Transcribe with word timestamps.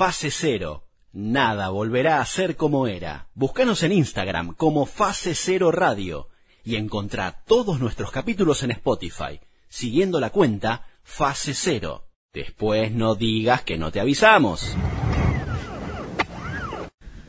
Fase 0.00 0.30
Cero. 0.30 0.86
Nada 1.12 1.68
volverá 1.68 2.22
a 2.22 2.24
ser 2.24 2.56
como 2.56 2.86
era. 2.86 3.28
Búscanos 3.34 3.82
en 3.82 3.92
Instagram 3.92 4.54
como 4.54 4.86
Fase 4.86 5.34
Cero 5.34 5.70
Radio 5.72 6.28
y 6.64 6.76
encontrá 6.76 7.42
todos 7.46 7.80
nuestros 7.80 8.10
capítulos 8.10 8.62
en 8.62 8.70
Spotify, 8.70 9.40
siguiendo 9.68 10.18
la 10.18 10.30
cuenta 10.30 10.86
Fase 11.02 11.52
Cero. 11.52 12.06
Después 12.32 12.92
no 12.92 13.14
digas 13.14 13.60
que 13.60 13.76
no 13.76 13.92
te 13.92 14.00
avisamos. 14.00 14.74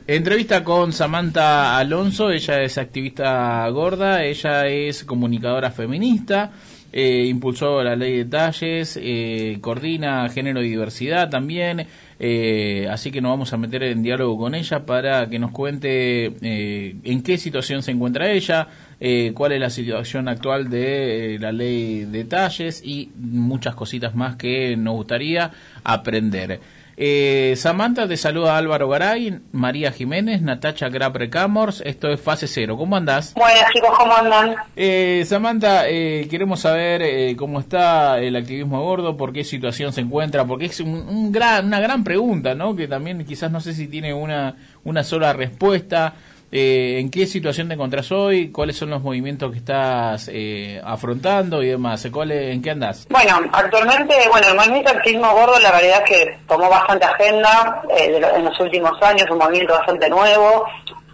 Entrevista 0.08 0.64
con 0.64 0.94
Samantha 0.94 1.78
Alonso, 1.78 2.32
ella 2.32 2.62
es 2.62 2.78
activista 2.78 3.68
gorda, 3.68 4.24
ella 4.24 4.68
es 4.68 5.04
comunicadora 5.04 5.72
feminista, 5.72 6.54
eh, 6.94 7.26
impulsó 7.28 7.84
la 7.84 7.96
ley 7.96 8.18
de 8.18 8.26
talles, 8.26 9.00
eh, 9.02 9.58
coordina 9.62 10.28
género 10.30 10.62
y 10.62 10.70
diversidad 10.70 11.30
también, 11.30 11.88
eh, 12.24 12.88
así 12.92 13.10
que 13.10 13.20
nos 13.20 13.32
vamos 13.32 13.52
a 13.52 13.58
meter 13.58 13.82
en 13.82 14.04
diálogo 14.04 14.38
con 14.38 14.54
ella 14.54 14.86
para 14.86 15.28
que 15.28 15.40
nos 15.40 15.50
cuente 15.50 16.32
eh, 16.44 16.96
en 17.04 17.24
qué 17.24 17.40
situación 17.40 17.82
se 17.82 17.90
encuentra 17.90 18.30
ella, 18.30 18.68
eh, 19.00 19.32
cuál 19.34 19.54
es 19.54 19.60
la 19.60 19.72
situación 19.72 20.28
actual 20.28 20.70
de 20.70 21.40
la 21.42 21.52
ley 21.52 22.06
de 22.06 22.24
talles 22.26 22.84
y 22.86 23.10
muchas 23.18 23.74
cositas 23.74 24.14
más 24.14 24.36
que 24.36 24.78
nos 24.78 24.94
gustaría 24.94 25.50
aprender. 25.84 26.60
Eh, 26.98 27.54
Samantha 27.58 28.08
te 28.08 28.18
saluda 28.18 28.58
Álvaro 28.58 28.88
Garay, 28.90 29.40
María 29.52 29.92
Jiménez, 29.92 30.42
Natacha 30.42 30.90
Grapre 30.90 31.30
Camors. 31.30 31.82
Esto 31.86 32.10
es 32.10 32.20
Fase 32.20 32.48
Cero. 32.48 32.78
¿Cómo 32.78 32.96
andás? 32.96 33.34
Buenas 33.34 33.72
chicos, 33.74 33.90
¿cómo 33.98 34.16
andan? 34.16 34.56
Eh, 34.76 35.24
Samantha, 35.26 35.88
eh, 35.88 36.28
queremos 36.30 36.60
saber 36.60 37.02
eh, 37.02 37.36
cómo 37.38 37.60
está 37.60 38.20
el 38.20 38.36
activismo 38.36 38.82
gordo, 38.84 39.18
por 39.18 39.34
qué 39.34 39.44
situación 39.44 39.94
se 39.94 40.02
encuentra, 40.02 40.46
porque 40.46 40.66
es 40.66 40.80
un, 40.80 40.94
un 40.94 41.32
gran, 41.32 41.66
una 41.68 41.80
gran 41.80 42.04
pregunta, 42.04 42.56
¿no? 42.56 42.76
Que 42.76 42.88
también 42.88 43.26
quizás 43.26 43.52
no 43.52 43.62
sé 43.62 43.74
si 43.74 43.88
tiene 43.88 44.14
una, 44.14 44.56
una 44.84 45.04
sola 45.04 45.34
respuesta. 45.34 46.14
Eh, 46.54 47.00
¿En 47.00 47.10
qué 47.10 47.28
situación 47.28 47.70
te 47.70 47.76
encontrás 47.76 48.12
hoy? 48.12 48.52
¿Cuáles 48.52 48.76
son 48.76 48.90
los 48.90 49.02
movimientos 49.02 49.50
que 49.52 49.60
estás 49.60 50.30
eh, 50.34 50.82
afrontando 50.84 51.64
y 51.64 51.70
demás? 51.70 52.06
¿Cuál, 52.12 52.32
¿En 52.32 52.62
qué 52.62 52.72
andás? 52.72 53.08
Bueno, 53.10 53.40
actualmente, 53.54 54.16
bueno, 54.30 54.48
el 54.50 54.56
movimiento 54.56 54.92
activismo 54.92 55.32
gordo 55.32 55.58
la 55.60 55.72
realidad 55.72 56.04
es 56.04 56.10
que 56.10 56.40
tomó 56.50 56.70
bastante 56.70 57.06
agenda 57.06 57.82
eh, 57.98 58.22
en 58.36 58.44
los 58.44 58.60
últimos 58.60 58.92
años, 59.02 59.26
un 59.32 59.38
movimiento 59.38 59.76
bastante 59.76 60.10
nuevo. 60.10 60.66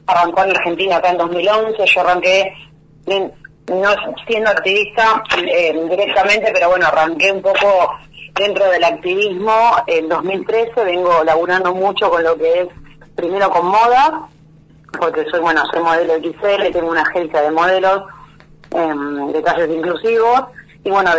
Arrancó 0.07 0.43
en 0.43 0.51
Argentina 0.51 0.95
acá 0.95 1.11
en 1.11 1.17
2011, 1.17 1.85
yo 1.85 2.01
arranqué, 2.01 2.53
no 3.05 3.89
siendo 4.25 4.49
activista 4.49 5.21
eh, 5.37 5.87
directamente, 5.87 6.49
pero 6.51 6.69
bueno, 6.69 6.87
arranqué 6.87 7.31
un 7.31 7.43
poco 7.43 7.93
dentro 8.33 8.71
del 8.71 8.83
activismo 8.83 9.75
en 9.85 10.09
2013, 10.09 10.83
vengo 10.83 11.23
laburando 11.23 11.75
mucho 11.75 12.09
con 12.09 12.23
lo 12.23 12.35
que 12.37 12.61
es, 12.61 12.67
primero 13.15 13.49
con 13.51 13.67
moda, 13.67 14.29
porque 14.99 15.25
soy, 15.29 15.39
bueno, 15.39 15.61
soy 15.71 15.81
modelo 15.83 16.13
XL, 16.15 16.71
tengo 16.71 16.89
una 16.91 17.01
agencia 17.01 17.41
de 17.41 17.51
modelos 17.51 18.03
em, 18.71 19.31
de 19.31 19.41
talles 19.41 19.69
inclusivos, 19.69 20.43
y 20.83 20.89
bueno, 20.89 21.11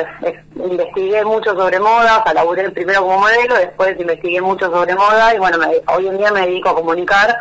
investigué 0.56 1.24
mucho 1.24 1.50
sobre 1.54 1.78
moda, 1.78 2.18
o 2.18 2.24
primero 2.72 3.02
como 3.02 3.18
modelo, 3.20 3.54
después 3.56 3.98
investigué 4.00 4.40
mucho 4.40 4.70
sobre 4.70 4.94
moda, 4.94 5.34
y 5.34 5.38
bueno, 5.38 5.58
me- 5.58 5.94
hoy 5.94 6.06
en 6.08 6.16
día 6.18 6.32
me 6.32 6.40
dedico 6.46 6.70
a 6.70 6.74
comunicar 6.74 7.36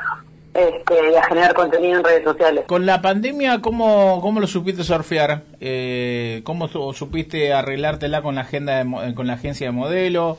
este, 0.54 1.12
y 1.12 1.16
a 1.16 1.24
generar 1.24 1.54
contenido 1.54 2.00
en 2.00 2.04
redes 2.04 2.24
sociales. 2.24 2.66
Con 2.68 2.86
la 2.88 3.00
pandemia, 3.02 3.62
¿cómo, 3.62 4.20
cómo 4.22 4.40
lo 4.40 4.48
supiste 4.48 4.84
surfear? 4.84 5.44
Eh, 5.60 6.42
¿Cómo 6.46 6.68
su- 6.68 6.94
supiste 6.94 7.54
arreglártela 7.54 8.24
con 8.24 8.34
la 8.36 8.42
agenda 8.42 8.82
eh, 8.82 9.14
con 9.14 9.28
la 9.28 9.34
agencia 9.34 9.68
de 9.68 9.72
modelo? 9.72 10.38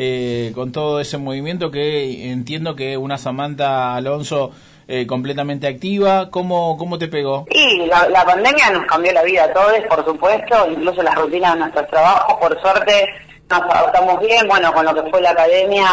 Eh, 0.00 0.52
con 0.54 0.70
todo 0.70 1.00
ese 1.00 1.18
movimiento 1.18 1.72
que 1.72 2.30
entiendo 2.30 2.76
que 2.76 2.96
una 2.96 3.18
Samantha 3.18 3.96
Alonso 3.96 4.52
eh, 4.86 5.08
completamente 5.08 5.66
activa, 5.66 6.30
¿cómo, 6.30 6.78
cómo 6.78 6.98
te 6.98 7.08
pegó? 7.08 7.46
Y 7.50 7.84
la, 7.86 8.08
la 8.08 8.24
pandemia 8.24 8.70
nos 8.70 8.86
cambió 8.86 9.12
la 9.12 9.24
vida 9.24 9.46
a 9.46 9.52
todos, 9.52 9.72
por 9.88 10.04
supuesto, 10.04 10.70
incluso 10.70 11.02
las 11.02 11.16
rutinas 11.16 11.54
de 11.54 11.58
nuestros 11.58 11.88
trabajos, 11.88 12.36
por 12.40 12.60
suerte 12.60 13.08
nos 13.50 13.60
adaptamos 13.62 14.20
bien, 14.20 14.46
bueno, 14.46 14.72
con 14.72 14.84
lo 14.84 14.94
que 14.94 15.10
fue 15.10 15.20
la 15.20 15.30
academia 15.30 15.88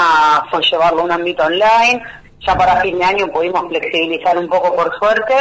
fue 0.52 0.62
llevarlo 0.62 1.02
a 1.02 1.06
un 1.06 1.12
ámbito 1.12 1.44
online, 1.44 2.04
ya 2.46 2.56
para 2.56 2.82
fin 2.82 3.00
de 3.00 3.06
año 3.06 3.28
pudimos 3.30 3.68
flexibilizar 3.70 4.38
un 4.38 4.48
poco 4.48 4.76
por 4.76 4.96
suerte, 5.00 5.34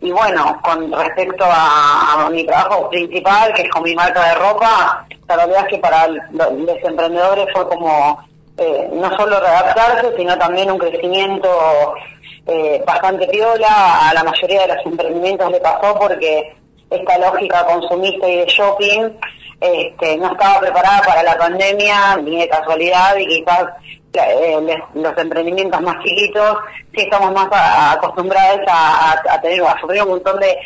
y 0.00 0.12
bueno, 0.12 0.60
con 0.62 0.92
respecto 0.92 1.44
a, 1.46 2.28
mi 2.30 2.44
trabajo 2.44 2.88
principal, 2.88 3.52
que 3.52 3.62
es 3.62 3.70
con 3.70 3.82
mi 3.82 3.94
marca 3.94 4.28
de 4.28 4.34
ropa, 4.36 5.06
la 5.26 5.36
realidad 5.36 5.62
es 5.62 5.68
que 5.68 5.78
para 5.78 6.06
los 6.06 6.84
emprendedores 6.84 7.46
fue 7.52 7.68
como 7.68 8.18
eh, 8.56 8.88
no 8.92 9.10
solo 9.16 9.40
readaptarse, 9.40 10.16
sino 10.16 10.38
también 10.38 10.70
un 10.70 10.78
crecimiento 10.78 11.94
eh, 12.46 12.82
bastante 12.86 13.26
piola. 13.26 14.08
A 14.08 14.14
la 14.14 14.22
mayoría 14.22 14.62
de 14.62 14.74
los 14.74 14.86
emprendimientos 14.86 15.50
le 15.50 15.60
pasó 15.60 15.98
porque 15.98 16.54
esta 16.90 17.18
lógica 17.18 17.66
consumista 17.66 18.28
y 18.28 18.36
de 18.36 18.46
shopping 18.46 19.10
este, 19.60 20.16
no 20.16 20.30
estaba 20.30 20.60
preparada 20.60 21.02
para 21.02 21.22
la 21.24 21.36
pandemia 21.36 22.16
ni 22.22 22.38
de 22.38 22.48
casualidad 22.48 23.16
y 23.16 23.26
quizás 23.26 23.64
eh, 24.14 24.78
los 24.94 25.18
emprendimientos 25.18 25.80
más 25.82 26.02
chiquitos 26.02 26.58
sí 26.94 27.02
estamos 27.02 27.32
más 27.32 27.48
acostumbrados 27.94 28.60
a, 28.66 29.40
tener 29.42 29.62
a 29.62 29.78
sufrir 29.80 30.02
un 30.02 30.08
montón 30.10 30.40
de, 30.40 30.56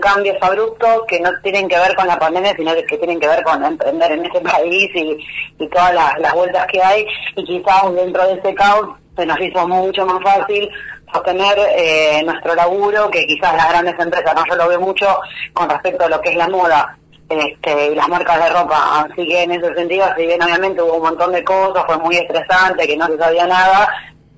cambios 0.00 0.36
abruptos 0.40 1.02
que 1.06 1.20
no 1.20 1.30
tienen 1.42 1.68
que 1.68 1.78
ver 1.78 1.94
con 1.94 2.08
la 2.08 2.18
pandemia 2.18 2.56
sino 2.56 2.74
que 2.74 2.98
tienen 2.98 3.20
que 3.20 3.28
ver 3.28 3.42
con 3.44 3.64
emprender 3.64 4.12
en 4.12 4.24
este 4.24 4.40
país 4.52 4.90
y, 4.94 5.68
todas 5.68 5.94
las, 5.94 6.18
las 6.18 6.32
vueltas 6.34 6.66
que 6.66 6.82
hay. 6.82 7.06
Y 7.36 7.44
quizás 7.44 7.94
dentro 7.94 8.26
de 8.26 8.34
ese 8.34 8.54
caos 8.54 8.88
se 9.16 9.26
nos 9.26 9.40
hizo 9.40 9.66
mucho 9.68 10.04
más 10.06 10.22
fácil 10.22 10.68
sostener 11.12 11.56
eh, 11.76 12.22
nuestro 12.24 12.54
laburo 12.54 13.10
que 13.10 13.26
quizás 13.26 13.54
las 13.54 13.68
grandes 13.68 13.98
empresas 13.98 14.34
no 14.34 14.44
yo 14.48 14.56
lo 14.56 14.68
veo 14.68 14.80
mucho 14.80 15.18
con 15.52 15.68
respecto 15.68 16.04
a 16.04 16.08
lo 16.08 16.20
que 16.20 16.30
es 16.30 16.36
la 16.36 16.48
moda 16.48 16.98
este, 17.28 17.92
y 17.92 17.94
las 17.94 18.08
marcas 18.08 18.42
de 18.42 18.50
ropa. 18.50 19.00
Así 19.00 19.26
que 19.26 19.42
en 19.42 19.52
ese 19.52 19.74
sentido, 19.74 20.06
si 20.16 20.26
bien 20.26 20.42
obviamente 20.42 20.82
hubo 20.82 20.96
un 20.96 21.02
montón 21.02 21.32
de 21.32 21.44
cosas, 21.44 21.84
fue 21.86 21.98
muy 21.98 22.16
estresante, 22.16 22.86
que 22.86 22.96
no 22.96 23.06
se 23.06 23.18
sabía 23.18 23.46
nada, 23.46 23.88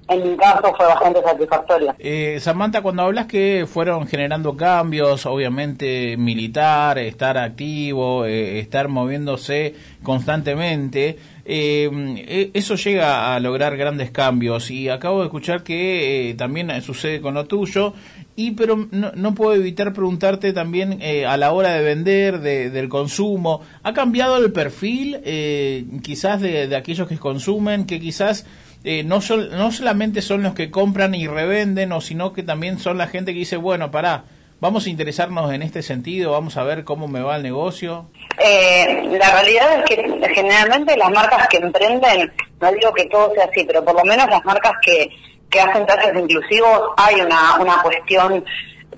en 0.09 0.31
mi 0.31 0.37
caso 0.37 0.75
fue 0.75 0.87
bastante 0.87 1.23
satisfactorio. 1.23 1.95
Eh, 1.99 2.39
Samantha, 2.41 2.81
cuando 2.81 3.03
hablas 3.03 3.27
que 3.27 3.67
fueron 3.71 4.07
generando 4.07 4.57
cambios, 4.57 5.27
obviamente 5.27 6.17
militar, 6.17 6.99
estar 6.99 7.37
activo, 7.37 8.25
eh, 8.25 8.59
estar 8.59 8.89
moviéndose 8.89 9.75
constantemente, 10.03 11.19
eh, 11.45 11.91
eh, 12.27 12.51
eso 12.53 12.75
llega 12.75 13.35
a 13.35 13.41
lograr 13.41 13.77
grandes 13.79 14.11
cambios 14.11 14.71
y 14.71 14.91
acabo 14.91 15.21
de 15.21 15.27
escuchar 15.27 15.63
que 15.63 16.35
también 16.37 16.83
sucede 16.83 17.23
con 17.23 17.33
lo 17.33 17.47
tuyo 17.47 17.95
y 18.41 18.53
pero 18.53 18.87
no, 18.93 19.11
no 19.17 19.35
puedo 19.35 19.53
evitar 19.55 19.93
preguntarte 19.93 20.53
también 20.53 20.99
eh, 21.03 21.27
a 21.27 21.37
la 21.37 21.51
hora 21.53 21.71
de 21.73 21.83
vender, 21.83 22.39
de- 22.39 22.71
del 22.71 22.89
consumo, 22.89 23.63
¿ha 23.83 23.93
cambiado 23.93 24.37
el 24.37 24.53
perfil 24.53 25.19
eh, 25.25 25.85
quizás 26.05 26.41
de, 26.41 26.69
de 26.69 26.77
aquellos 26.77 27.09
que 27.09 27.19
consumen, 27.19 27.85
que 27.85 27.99
quizás 27.99 28.47
eh, 28.85 29.03
no, 29.03 29.21
sol- 29.21 29.51
no 29.51 29.73
solamente 29.73 30.23
son 30.23 30.45
los 30.45 30.55
que 30.55 30.71
compran 30.71 31.17
y 31.17 31.27
revenden, 31.27 31.91
o 31.91 32.01
sino 32.01 32.33
que 32.33 32.45
también 32.45 32.79
son 32.79 32.97
la 32.97 33.09
gente 33.09 33.33
que 33.33 33.41
dice, 33.41 33.57
bueno, 33.57 33.91
pará, 33.91 34.23
vamos 34.61 34.87
a 34.87 34.91
interesarnos 34.91 35.53
en 35.53 35.63
este 35.63 35.83
sentido, 35.83 36.31
vamos 36.31 36.57
a 36.57 36.63
ver 36.63 36.85
cómo 36.85 37.09
me 37.09 37.21
va 37.21 37.37
el 37.39 37.43
negocio? 37.43 38.09
Eh, 38.39 39.03
la 39.19 39.33
realidad 39.33 39.81
es 39.81 39.85
que 39.85 39.97
generalmente 40.33 40.97
las 40.97 41.11
marcas 41.11 41.49
que 41.49 41.57
emprenden, 41.57 42.31
no 42.61 42.71
digo 42.73 42.93
que 42.95 43.07
todo 43.07 43.35
sea 43.35 43.47
así, 43.51 43.65
pero 43.67 43.85
por 43.85 43.97
lo 43.97 44.05
menos 44.05 44.29
las 44.31 44.45
marcas 44.45 44.75
que, 44.85 45.11
que 45.51 45.61
hacen 45.61 45.87
trajes 45.87 46.15
inclusivos, 46.15 46.91
hay 46.97 47.21
una, 47.21 47.59
una 47.61 47.83
cuestión 47.83 48.45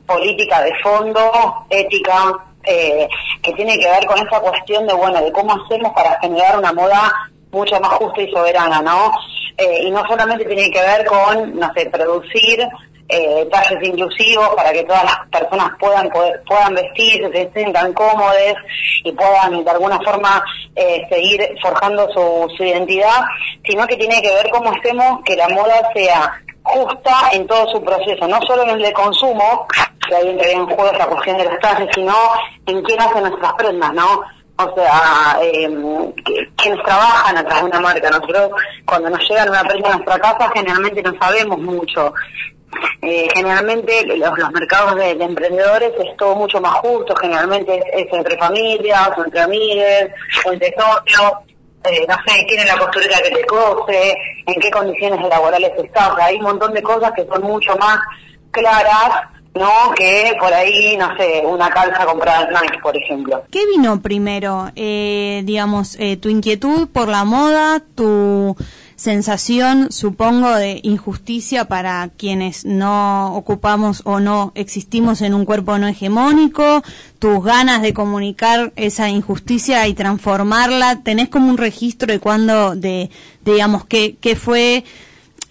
política 0.06 0.62
de 0.62 0.74
fondo, 0.82 1.66
ética, 1.70 2.36
eh, 2.64 3.08
que 3.42 3.52
tiene 3.52 3.78
que 3.78 3.88
ver 3.88 4.04
con 4.06 4.18
esa 4.18 4.40
cuestión 4.40 4.86
de, 4.86 4.94
bueno, 4.94 5.22
de 5.22 5.32
cómo 5.32 5.52
hacemos 5.52 5.92
para 5.92 6.18
generar 6.20 6.58
una 6.58 6.72
moda 6.72 7.30
mucho 7.52 7.80
más 7.80 7.92
justa 7.92 8.20
y 8.22 8.30
soberana, 8.30 8.82
¿no? 8.82 9.12
Eh, 9.56 9.84
y 9.84 9.90
no 9.90 10.06
solamente 10.06 10.44
tiene 10.44 10.70
que 10.70 10.80
ver 10.80 11.04
con, 11.06 11.58
no 11.58 11.72
sé, 11.74 11.86
producir 11.86 12.66
eh, 13.10 13.48
trajes 13.50 13.78
inclusivos 13.82 14.48
para 14.56 14.72
que 14.72 14.84
todas 14.84 15.04
las 15.04 15.16
personas 15.30 15.70
puedan 15.78 16.08
poder- 16.10 16.42
puedan 16.46 16.74
vestirse, 16.74 17.30
se 17.32 17.50
sientan 17.54 17.92
cómodos 17.92 18.34
y 19.04 19.12
puedan 19.12 19.64
de 19.64 19.70
alguna 19.70 19.98
forma 20.00 20.42
eh, 20.76 21.06
seguir 21.10 21.42
forjando 21.62 22.08
su, 22.12 22.54
su 22.56 22.64
identidad, 22.64 23.24
sino 23.64 23.86
que 23.86 23.96
tiene 23.96 24.20
que 24.22 24.32
ver 24.34 24.50
cómo 24.50 24.70
hacemos 24.72 25.20
que 25.24 25.36
la 25.36 25.48
moda 25.48 25.90
sea 25.94 26.40
justa 26.62 27.12
en 27.32 27.46
todo 27.46 27.66
su 27.70 27.82
proceso, 27.82 28.28
no 28.28 28.38
solo 28.42 28.62
en 28.64 28.70
el 28.70 28.82
de 28.82 28.92
consumo, 28.92 29.66
que 30.08 30.14
ahí 30.14 30.28
entraría 30.28 30.56
en 30.56 30.66
juego 30.66 30.90
esa 30.92 31.06
cuestión 31.06 31.38
de 31.38 31.44
los 31.44 31.58
trajes, 31.58 31.88
sino 31.94 32.14
en 32.66 32.82
quién 32.82 33.00
hace 33.00 33.20
nuestras 33.20 33.52
prendas, 33.54 33.92
¿no? 33.94 34.20
O 34.58 34.74
sea, 34.74 35.38
eh, 35.42 35.68
que- 36.22 36.48
quienes 36.56 36.84
trabajan 36.84 37.38
atrás 37.38 37.62
de 37.62 37.68
una 37.70 37.80
marca. 37.80 38.10
Nosotros, 38.10 38.50
cuando 38.84 39.08
nos 39.08 39.26
llegan 39.26 39.48
una 39.48 39.64
prenda 39.64 39.88
a 39.88 39.96
nuestra 39.96 40.18
casa, 40.18 40.50
generalmente 40.54 41.02
no 41.02 41.14
sabemos 41.18 41.58
mucho. 41.58 42.12
Eh, 43.02 43.28
generalmente 43.34 44.06
los, 44.06 44.52
mercados 44.52 44.96
de, 44.96 45.14
de 45.14 45.24
emprendedores 45.24 45.92
es 45.98 46.16
todo 46.16 46.36
mucho 46.36 46.60
más 46.60 46.74
justo, 46.74 47.14
generalmente 47.16 47.82
es, 47.94 48.12
entre 48.12 48.36
familias, 48.38 49.10
o 49.16 49.24
entre 49.24 49.40
amigues, 49.40 50.10
o 50.44 50.52
entre 50.52 50.74
socios. 50.78 51.32
eh, 51.84 52.06
no 52.08 52.14
sé, 52.26 52.44
quién 52.46 52.60
es 52.60 52.66
la 52.66 52.78
costurera 52.78 53.18
que 53.22 53.30
te 53.30 53.44
cose, 53.46 54.14
en 54.46 54.60
qué 54.60 54.70
condiciones 54.70 55.20
laborales 55.28 55.72
estás. 55.78 56.10
hay 56.20 56.36
un 56.36 56.42
montón 56.42 56.74
de 56.74 56.82
cosas 56.82 57.12
que 57.12 57.26
son 57.26 57.42
mucho 57.42 57.74
más 57.76 57.98
claras 58.50 59.30
no 59.54 59.92
que 59.96 60.32
por 60.38 60.52
ahí, 60.52 60.96
no 60.96 61.16
sé, 61.16 61.42
una 61.44 61.68
calza 61.70 62.04
comprada 62.06 62.46
en 62.46 62.50
Nike, 62.50 62.78
por 62.82 62.96
ejemplo. 62.96 63.42
¿Qué 63.50 63.66
vino 63.66 64.00
primero? 64.00 64.70
Eh, 64.76 65.42
digamos, 65.44 65.96
eh, 65.98 66.16
tu 66.16 66.28
inquietud 66.28 66.88
por 66.88 67.08
la 67.08 67.24
moda, 67.24 67.82
tu 67.94 68.56
sensación, 69.00 69.90
supongo, 69.90 70.54
de 70.56 70.80
injusticia 70.82 71.64
para 71.64 72.10
quienes 72.18 72.66
no 72.66 73.34
ocupamos 73.34 74.02
o 74.04 74.20
no 74.20 74.52
existimos 74.54 75.22
en 75.22 75.32
un 75.32 75.46
cuerpo 75.46 75.78
no 75.78 75.88
hegemónico, 75.88 76.82
tus 77.18 77.42
ganas 77.42 77.80
de 77.80 77.94
comunicar 77.94 78.74
esa 78.76 79.08
injusticia 79.08 79.88
y 79.88 79.94
transformarla, 79.94 81.00
tenés 81.02 81.30
como 81.30 81.48
un 81.48 81.56
registro 81.56 82.12
de 82.12 82.20
cuándo, 82.20 82.76
de, 82.76 83.08
digamos, 83.42 83.86
qué, 83.86 84.18
qué 84.20 84.36
fue 84.36 84.84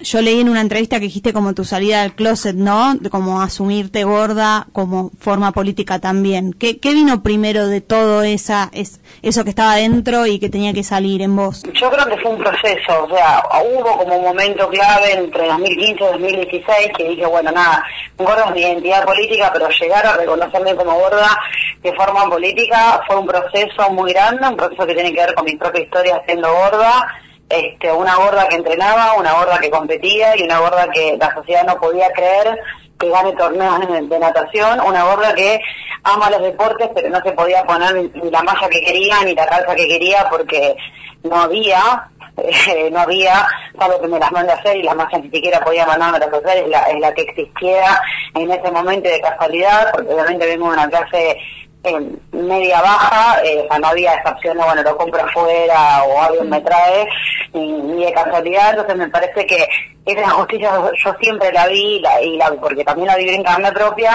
yo 0.02 0.22
leí 0.22 0.40
en 0.40 0.50
una 0.50 0.62
entrevista 0.62 0.98
que 0.98 1.06
dijiste 1.06 1.34
como 1.34 1.54
tu 1.54 1.66
salida 1.66 2.04
del 2.04 2.14
closet, 2.14 2.56
¿no? 2.56 2.96
Como 3.12 3.42
asumirte 3.42 4.04
gorda 4.04 4.68
como 4.72 5.12
forma 5.20 5.52
política 5.52 6.00
también. 6.00 6.54
¿Qué, 6.54 6.80
qué 6.80 6.94
vino 6.94 7.22
primero 7.22 7.68
de 7.68 7.82
todo 7.82 8.24
esa, 8.24 8.70
es, 8.72 9.02
eso 9.22 9.44
que 9.44 9.50
estaba 9.50 9.76
dentro 9.76 10.26
y 10.26 10.40
que 10.40 10.50
tenía 10.50 10.74
que 10.74 10.84
salir 10.84 11.22
en 11.22 11.36
vos? 11.36 11.64
Yo 11.74 11.90
creo 11.90 12.06
que 12.06 12.18
fue 12.22 12.32
un 12.32 12.38
proceso, 12.38 13.04
o 13.04 13.10
sea, 13.16 13.44
hubo 13.62 13.98
como 13.98 14.18
un 14.18 14.24
momento 14.24 14.70
clave 14.70 15.14
entre 15.14 15.48
2015 15.48 15.92
y 15.92 16.08
2016 16.08 16.92
que 16.98 17.10
dije, 17.10 17.26
bueno, 17.26 17.52
nada, 17.52 17.84
gorda 18.18 18.46
es 18.46 18.54
mi 18.54 18.62
identidad 18.62 19.06
política, 19.06 19.52
pero 19.54 19.68
llegar 19.70 20.06
a 20.06 20.18
reconocerme 20.18 20.76
como 20.76 20.94
gorda 20.94 21.38
de 21.82 21.94
forma 21.94 22.30
política 22.30 23.02
fue 23.08 23.18
un 23.18 23.28
proceso 23.28 23.90
muy 23.92 24.14
grande, 24.14 24.48
un 24.48 24.58
proceso 24.58 24.86
que 24.86 24.94
tiene 24.94 25.14
que 25.14 25.20
ver 25.20 25.34
con 25.34 25.46
mi 25.46 25.56
propia 25.56 25.84
historia 25.84 26.22
siendo 26.26 26.54
gorda 26.54 27.08
este, 27.50 27.92
una 27.92 28.16
gorda 28.16 28.48
que 28.48 28.56
entrenaba, 28.56 29.14
una 29.14 29.34
gorda 29.34 29.60
que 29.60 29.72
competía 29.72 30.38
y 30.38 30.44
una 30.44 30.60
gorda 30.60 30.88
que 30.92 31.18
la 31.20 31.34
sociedad 31.34 31.66
no 31.66 31.80
podía 31.80 32.12
creer 32.12 32.60
que 33.00 33.10
gane 33.10 33.32
torneos 33.34 33.80
de, 34.10 34.20
natación, 34.20 34.80
una 34.82 35.04
gorda 35.06 35.34
que 35.34 35.60
ama 36.04 36.30
los 36.30 36.42
deportes 36.42 36.90
pero 36.94 37.10
no 37.10 37.22
se 37.22 37.32
podía 37.32 37.64
poner 37.64 37.96
ni 37.96 38.30
la 38.30 38.44
malla 38.44 38.70
que 38.70 38.82
quería 38.82 39.24
ni 39.24 39.34
la 39.34 39.48
calza 39.48 39.74
que 39.74 39.88
quería 39.88 40.28
porque 40.30 40.76
no 41.24 41.42
había, 41.42 42.10
eh, 42.38 42.90
no 42.92 43.00
había, 43.00 43.48
salvo 43.78 44.02
que 44.02 44.08
me 44.08 44.20
las 44.20 44.32
mande 44.32 44.52
a 44.52 44.56
hacer 44.56 44.78
y 44.78 44.84
las 44.84 44.96
mallas 44.96 45.24
ni 45.24 45.32
siquiera 45.32 45.60
podía 45.62 45.86
mandarme 45.86 46.18
a 46.18 46.38
hacer, 46.38 46.64
es 46.64 46.68
la, 46.68 46.82
es 46.84 47.00
la 47.00 47.14
que 47.14 47.22
existiera 47.22 48.02
en 48.36 48.52
ese 48.52 48.72
momento 48.72 49.10
de 49.10 49.22
casualidad, 49.22 49.92
porque 49.94 50.14
obviamente 50.14 50.46
vengo 50.46 50.68
de 50.68 50.74
una 50.74 50.90
clase 50.90 51.38
en 51.84 52.20
media 52.32 52.82
baja, 52.82 53.42
eh, 53.44 53.62
o 53.64 53.68
sea, 53.68 53.80
no 53.80 53.88
había 53.88 54.14
esa 54.14 54.32
opción 54.32 54.58
de, 54.58 54.64
bueno, 54.64 54.84
lo 54.84 54.98
compro 54.98 55.24
afuera 55.24 56.04
o 56.04 56.22
alguien 56.22 56.50
me 56.50 56.62
trae, 56.62 57.08
ni, 57.54 58.06
de 58.06 58.12
casualidad, 58.12 58.72
entonces 58.72 58.98
me 58.98 59.08
parece 59.08 59.46
que 59.46 59.68
esa 60.06 60.30
justicia 60.32 60.72
yo 61.04 61.14
siempre 61.22 61.52
la 61.54 61.68
vi, 61.68 62.00
la, 62.02 62.22
y 62.22 62.38
la, 62.38 62.52
porque 62.52 62.84
también 62.84 63.08
la 63.08 63.16
viví 63.16 63.34
en 63.34 63.44
carne 63.44 63.72
propia, 63.72 64.12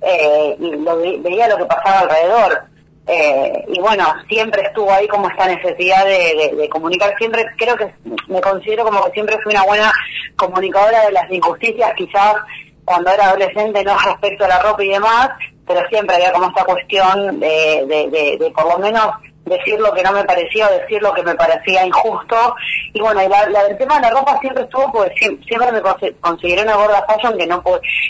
eh, 0.00 0.56
y 0.58 0.70
lo, 0.76 0.96
veía 0.98 1.48
lo 1.48 1.58
que 1.58 1.64
pasaba 1.66 2.00
alrededor. 2.00 2.62
Eh, 3.04 3.64
y 3.66 3.80
bueno, 3.80 4.14
siempre 4.28 4.62
estuvo 4.62 4.90
ahí 4.92 5.08
como 5.08 5.28
esta 5.28 5.48
necesidad 5.48 6.04
de, 6.04 6.54
de, 6.56 6.68
comunicar, 6.68 7.12
siempre 7.18 7.44
creo 7.58 7.76
que 7.76 7.92
me 8.28 8.40
considero 8.40 8.84
como 8.84 9.04
que 9.04 9.10
siempre 9.10 9.36
fui 9.42 9.52
una 9.52 9.64
buena 9.64 9.92
comunicadora 10.36 11.06
de 11.06 11.12
las 11.12 11.30
injusticias, 11.30 11.92
quizás 11.96 12.36
cuando 12.84 13.10
era 13.10 13.28
adolescente, 13.28 13.84
no 13.84 13.96
respecto 14.04 14.44
a 14.44 14.48
la 14.48 14.62
ropa 14.62 14.82
y 14.84 14.88
demás, 14.88 15.30
pero 15.66 15.80
siempre 15.88 16.16
había 16.16 16.32
como 16.32 16.48
esta 16.48 16.64
cuestión 16.64 17.40
de, 17.40 17.84
de, 17.86 18.38
de, 18.38 18.50
por 18.50 18.66
lo 18.66 18.78
menos 18.78 19.12
decir 19.44 19.78
lo 19.80 19.92
que 19.92 20.02
no 20.02 20.12
me 20.12 20.24
parecía 20.24 20.68
o 20.68 20.72
decir 20.72 21.02
lo 21.02 21.12
que 21.12 21.22
me 21.22 21.34
parecía 21.34 21.84
injusto. 21.84 22.54
Y 22.92 23.00
bueno, 23.00 23.22
y 23.22 23.28
la, 23.28 23.42
el 23.42 23.76
tema 23.76 23.96
de 23.96 24.02
la 24.02 24.10
ropa 24.10 24.38
siempre 24.40 24.64
estuvo, 24.64 24.90
porque 24.92 25.38
siempre, 25.46 25.72
me 25.72 25.82
consideré 26.20 26.62
una 26.62 26.76
gorda 26.76 27.04
fashion 27.06 27.36
que 27.36 27.46
no, 27.46 27.62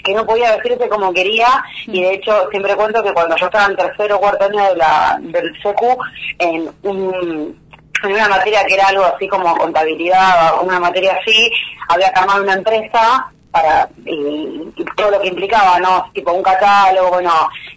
que 0.05 0.15
no 0.15 0.27
podía 0.27 0.57
vestirse 0.57 0.89
como 0.89 1.13
quería. 1.13 1.65
Y 1.87 2.03
de 2.03 2.15
hecho, 2.15 2.49
siempre 2.51 2.77
cuento 2.77 3.03
que 3.03 3.13
cuando 3.13 3.37
yo 3.37 3.47
estaba 3.47 3.67
en 3.67 3.77
tercero 3.77 4.17
o 4.17 4.21
cuarto 4.21 4.45
año 4.45 4.69
de 4.69 4.77
la, 4.77 5.19
del 5.21 5.63
secu, 5.63 5.97
en 6.39 6.71
un 6.83 7.63
en 8.05 8.13
una 8.13 8.29
materia 8.29 8.65
que 8.65 8.75
era 8.75 8.89
algo 8.89 9.05
así 9.05 9.29
como 9.29 9.57
contabilidad, 9.57 10.61
una 10.61 10.81
materia 10.81 11.17
así, 11.21 11.53
había 11.89 12.09
armar 12.09 12.41
una 12.41 12.55
empresa 12.55 13.33
para 13.53 13.89
y, 14.07 14.73
todo 14.97 15.11
lo 15.13 15.21
que 15.21 15.29
implicaba, 15.29 15.79
¿no? 15.79 16.11
Tipo 16.13 16.33
un 16.33 16.43
catálogo, 16.43 17.11
bueno, 17.11 17.31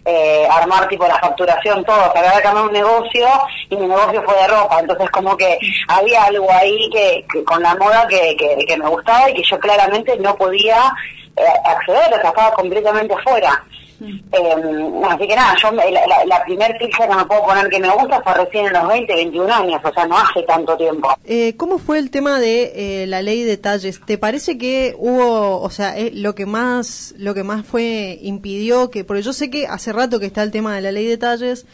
eh, 0.04 0.48
armar 0.50 0.88
tipo 0.88 1.06
la 1.06 1.18
facturación, 1.18 1.84
todo, 1.84 2.12
había 2.16 2.40
que 2.40 2.48
armar 2.48 2.64
un 2.64 2.72
negocio 2.72 3.28
y 3.68 3.76
mi 3.76 3.86
negocio 3.86 4.22
fue 4.24 4.34
de 4.36 4.48
ropa, 4.48 4.80
entonces 4.80 5.10
como 5.10 5.36
que 5.36 5.58
había 5.88 6.24
algo 6.24 6.50
ahí 6.50 6.90
que, 6.90 7.44
con 7.44 7.62
la 7.62 7.74
moda 7.76 8.06
que, 8.08 8.36
que, 8.36 8.76
me 8.76 8.88
gustaba 8.88 9.30
y 9.30 9.34
que 9.34 9.42
yo 9.42 9.58
claramente 9.58 10.16
no 10.18 10.34
podía 10.36 10.92
eh, 11.36 11.42
acceder, 11.64 12.14
o 12.14 12.20
sea, 12.20 12.30
estaba 12.30 12.52
completamente 12.52 13.14
afuera. 13.14 13.62
Eh, 14.00 15.00
así 15.08 15.26
que 15.26 15.36
nada, 15.36 15.54
yo 15.62 15.72
la, 15.72 15.84
la, 16.26 16.44
primer 16.44 16.76
pizza 16.78 17.08
que 17.08 17.14
me 17.14 17.24
puedo 17.24 17.46
poner 17.46 17.68
que 17.68 17.78
me 17.78 17.88
gusta 17.90 18.20
fue 18.22 18.34
recién 18.34 18.66
en 18.66 18.72
los 18.74 18.88
20, 18.88 19.14
21 19.14 19.54
años, 19.54 19.80
o 19.82 19.92
sea, 19.92 20.06
no 20.06 20.18
hace 20.18 20.42
tanto 20.42 20.76
tiempo. 20.76 21.08
Eh, 21.24 21.54
¿Cómo 21.56 21.78
fue 21.78 21.98
el 21.98 22.10
tema 22.10 22.38
de 22.38 23.02
eh, 23.02 23.06
la 23.06 23.22
ley 23.22 23.42
de 23.44 23.56
talles? 23.56 24.00
¿Te 24.04 24.18
parece 24.18 24.58
que 24.58 24.94
hubo, 24.98 25.60
o 25.60 25.70
sea, 25.70 25.96
eh, 25.96 26.10
lo 26.14 26.34
que 26.34 26.46
más, 26.46 27.14
lo 27.16 27.34
que 27.34 27.42
más 27.42 27.64
fue 27.64 28.18
impidió 28.22 28.90
que, 28.90 29.04
porque 29.04 29.22
yo 29.22 29.32
sé 29.32 29.50
que 29.50 29.66
hace 29.66 29.92
rato 29.92 30.20
que 30.20 30.26
está 30.26 30.42
el 30.42 30.50
tema 30.50 30.74
de 30.74 30.82
la 30.82 30.92
ley 30.92 31.06
de 31.06 31.16
talles, 31.16 31.66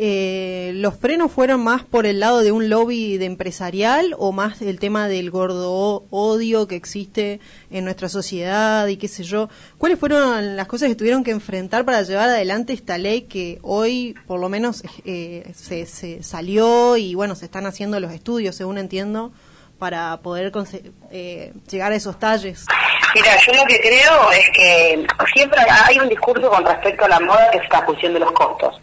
eh, 0.00 0.72
¿los 0.76 0.96
frenos 0.96 1.32
fueron 1.32 1.62
más 1.62 1.84
por 1.84 2.06
el 2.06 2.20
lado 2.20 2.40
de 2.40 2.52
un 2.52 2.68
lobby 2.68 3.18
de 3.18 3.24
empresarial 3.24 4.14
o 4.16 4.32
más 4.32 4.62
el 4.62 4.78
tema 4.78 5.08
del 5.08 5.30
gordo 5.30 6.06
odio 6.10 6.68
que 6.68 6.76
existe 6.76 7.40
en 7.70 7.84
nuestra 7.84 8.08
sociedad 8.08 8.86
y 8.86 8.96
qué 8.96 9.08
sé 9.08 9.24
yo? 9.24 9.48
¿Cuáles 9.76 9.98
fueron 9.98 10.56
las 10.56 10.68
cosas 10.68 10.88
que 10.88 10.94
tuvieron 10.94 11.24
que 11.24 11.32
enfrentar 11.32 11.84
para 11.84 12.02
llevar 12.02 12.28
adelante 12.28 12.72
esta 12.72 12.96
ley 12.96 13.22
que 13.22 13.58
hoy 13.62 14.14
por 14.26 14.38
lo 14.38 14.48
menos 14.48 14.84
eh, 15.04 15.52
se, 15.54 15.84
se, 15.86 16.22
salió 16.22 16.96
y 16.96 17.14
bueno, 17.14 17.34
se 17.34 17.46
están 17.46 17.66
haciendo 17.66 17.98
los 17.98 18.12
estudios, 18.12 18.54
según 18.54 18.78
entiendo, 18.78 19.32
para 19.78 20.16
poder 20.18 20.52
eh, 21.10 21.52
llegar 21.70 21.92
a 21.92 21.94
esos 21.94 22.18
talles? 22.18 22.66
Mira, 23.14 23.36
yo 23.46 23.52
lo 23.54 23.64
que 23.64 23.80
creo 23.80 24.30
es 24.32 24.50
que 24.50 25.06
siempre 25.34 25.60
hay 25.86 25.98
un 25.98 26.08
discurso 26.08 26.50
con 26.50 26.64
respecto 26.64 27.04
a 27.04 27.08
la 27.08 27.20
moda 27.20 27.48
que 27.50 27.58
es 27.58 27.64
la 27.70 27.84
cuestión 27.84 28.12
de 28.12 28.20
los 28.20 28.32
costos. 28.32 28.80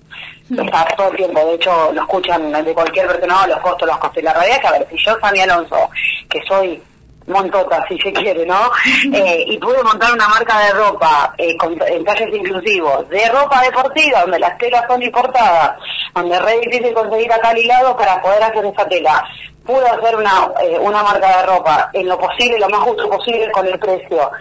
Está 0.49 0.85
todo 0.95 1.09
el 1.09 1.17
tiempo, 1.17 1.43
de 1.45 1.55
hecho 1.55 1.91
lo 1.91 2.01
escuchan 2.01 2.51
de 2.51 2.73
cualquier 2.73 3.07
persona, 3.07 3.47
los 3.47 3.59
costos, 3.59 3.87
los 3.87 3.97
costos. 3.97 4.21
Y 4.21 4.25
la 4.25 4.33
realidad 4.33 4.57
es 4.57 4.61
que, 4.61 4.67
a 4.67 4.71
ver, 4.71 4.87
si 4.89 4.97
yo, 5.03 5.19
Sami 5.19 5.39
Alonso, 5.39 5.89
que 6.29 6.39
soy 6.47 6.81
montota, 7.27 7.83
si 7.87 7.97
se 7.99 8.13
quiere, 8.13 8.45
¿no? 8.45 8.71
Eh, 9.13 9.45
y 9.47 9.57
pude 9.57 9.81
montar 9.83 10.11
una 10.13 10.27
marca 10.27 10.59
de 10.59 10.71
ropa 10.71 11.33
eh, 11.37 11.55
con, 11.57 11.73
en 11.87 12.03
talles 12.03 12.33
inclusivos, 12.33 13.07
de 13.09 13.29
ropa 13.29 13.61
deportiva, 13.61 14.21
donde 14.21 14.39
las 14.39 14.57
telas 14.57 14.83
son 14.87 15.01
importadas, 15.01 15.77
donde 16.13 16.35
es 16.35 16.41
re 16.41 16.59
difícil 16.59 16.93
conseguir 16.93 17.31
acá 17.31 17.49
al 17.49 17.57
hilado 17.57 17.95
para 17.95 18.21
poder 18.21 18.43
hacer 18.43 18.65
esa 18.65 18.87
tela. 18.87 19.23
Pude 19.65 19.87
hacer 19.87 20.15
una, 20.15 20.51
eh, 20.61 20.77
una 20.79 21.01
marca 21.01 21.37
de 21.37 21.45
ropa 21.47 21.89
en 21.93 22.07
lo 22.07 22.19
posible, 22.19 22.59
lo 22.59 22.69
más 22.69 22.81
justo 22.81 23.09
posible 23.09 23.51
con 23.51 23.65
el 23.65 23.79
precio. 23.79 24.31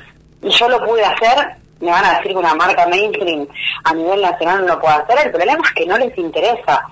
Y 0.43 0.51
yo 0.51 0.69
lo 0.69 0.85
pude 0.85 1.05
hacer, 1.05 1.57
me 1.81 1.91
van 1.91 2.05
a 2.05 2.19
decir 2.19 2.33
que 2.33 2.39
una 2.39 2.55
marca 2.55 2.87
mainstream 2.87 3.47
a 3.85 3.95
nivel 3.95 4.21
nacional 4.21 4.61
no 4.61 4.75
lo 4.75 4.81
puede 4.81 4.95
hacer, 4.95 5.27
el 5.27 5.33
problema 5.33 5.63
es 5.65 5.73
que 5.73 5.87
no 5.87 5.97
les 5.97 6.17
interesa. 6.19 6.87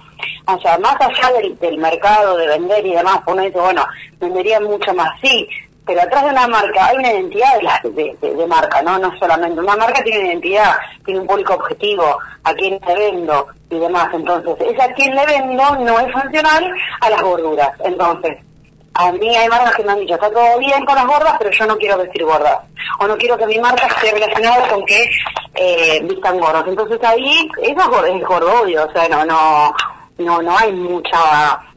O 0.46 0.58
sea, 0.60 0.78
más 0.78 0.96
allá 1.00 1.32
del, 1.38 1.58
del 1.58 1.78
mercado, 1.78 2.36
de 2.36 2.46
vender 2.46 2.86
y 2.86 2.94
demás, 2.94 3.20
uno 3.26 3.42
dice, 3.42 3.58
bueno, 3.58 3.86
vendería 4.18 4.60
mucho 4.60 4.94
más, 4.94 5.10
sí, 5.22 5.46
pero 5.84 6.00
atrás 6.00 6.24
de 6.24 6.30
una 6.30 6.46
marca 6.46 6.86
hay 6.86 6.96
una 6.96 7.12
identidad 7.12 7.82
de, 7.82 8.16
de, 8.20 8.46
marca, 8.46 8.82
¿no? 8.82 8.98
No 8.98 9.12
solamente 9.18 9.60
una 9.60 9.76
marca 9.76 10.02
tiene 10.02 10.20
una 10.20 10.28
identidad, 10.28 10.76
tiene 11.04 11.20
un 11.20 11.26
público 11.26 11.54
objetivo, 11.54 12.18
a 12.44 12.54
quién 12.54 12.78
le 12.86 12.94
vendo 12.94 13.48
y 13.68 13.78
demás. 13.78 14.08
Entonces, 14.12 14.54
esa 14.60 14.84
a 14.84 14.92
quién 14.94 15.14
le 15.14 15.26
vendo 15.26 15.76
no 15.76 16.00
es 16.00 16.12
funcional 16.12 16.72
a 17.00 17.10
las 17.10 17.22
gorduras. 17.22 17.70
Entonces, 17.84 18.38
a 18.94 19.10
mí 19.10 19.34
hay 19.34 19.48
marcas 19.48 19.74
que 19.74 19.84
me 19.84 19.92
han 19.92 20.00
dicho, 20.00 20.14
está 20.14 20.30
todo 20.30 20.58
bien 20.58 20.84
con 20.84 20.94
las 20.94 21.06
gordas, 21.06 21.34
pero 21.38 21.50
yo 21.50 21.66
no 21.66 21.76
quiero 21.76 21.98
vestir 21.98 22.24
gordas. 22.24 22.58
O 23.00 23.06
no 23.08 23.16
quiero 23.16 23.36
que 23.36 23.46
mi 23.46 23.58
marca 23.58 23.86
esté 23.86 24.12
relacionada 24.12 24.68
con 24.68 24.84
que 24.84 25.10
eh, 25.54 26.00
vistan 26.04 26.38
gordas. 26.38 26.64
Entonces 26.66 26.98
ahí, 27.02 27.50
eso 27.60 28.06
es 28.06 28.24
gordo 28.24 28.62
o 28.62 28.92
sea, 28.92 29.08
no, 29.08 29.24
no, 29.24 29.74
no, 30.18 30.42
no 30.42 30.58
hay 30.58 30.72
mucha 30.72 31.71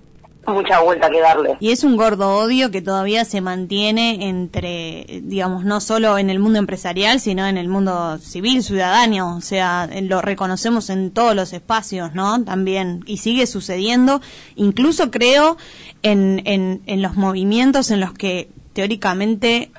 mucha 0.47 0.79
vuelta 0.81 1.09
que 1.09 1.21
darle. 1.21 1.57
Y 1.59 1.71
es 1.71 1.83
un 1.83 1.97
gordo 1.97 2.37
odio 2.37 2.71
que 2.71 2.81
todavía 2.81 3.25
se 3.25 3.41
mantiene 3.41 4.27
entre, 4.27 5.21
digamos, 5.23 5.65
no 5.65 5.81
solo 5.81 6.17
en 6.17 6.29
el 6.29 6.39
mundo 6.39 6.59
empresarial, 6.59 7.19
sino 7.19 7.45
en 7.45 7.57
el 7.57 7.67
mundo 7.67 8.17
civil, 8.19 8.63
ciudadano, 8.63 9.35
o 9.37 9.41
sea, 9.41 9.89
lo 10.01 10.21
reconocemos 10.21 10.89
en 10.89 11.11
todos 11.11 11.35
los 11.35 11.53
espacios, 11.53 12.13
¿no? 12.13 12.43
También, 12.43 13.03
y 13.05 13.17
sigue 13.17 13.47
sucediendo, 13.47 14.21
incluso 14.55 15.11
creo 15.11 15.57
en, 16.03 16.41
en, 16.45 16.81
en 16.85 17.01
los 17.01 17.15
movimientos 17.15 17.91
en 17.91 17.99
los 17.99 18.13
que 18.13 18.49
teóricamente 18.73 19.71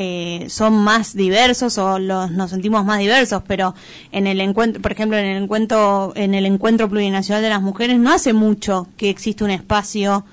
eh, 0.00 0.46
son 0.48 0.74
más 0.84 1.16
diversos 1.16 1.76
o 1.76 1.98
los 1.98 2.30
nos 2.30 2.50
sentimos 2.50 2.84
más 2.84 3.00
diversos, 3.00 3.42
pero 3.48 3.74
en 4.12 4.28
el 4.28 4.40
encuentro, 4.40 4.80
por 4.80 4.92
ejemplo, 4.92 5.18
en 5.18 5.24
el 5.24 5.42
encuentro 5.42 6.12
en 6.14 6.34
el 6.34 6.46
encuentro 6.46 6.88
plurinacional 6.88 7.42
de 7.42 7.48
las 7.48 7.60
mujeres 7.60 7.98
no 7.98 8.12
hace 8.12 8.32
mucho 8.32 8.86
que 8.96 9.10
existe 9.10 9.42
un 9.42 9.50
espacio 9.50 10.24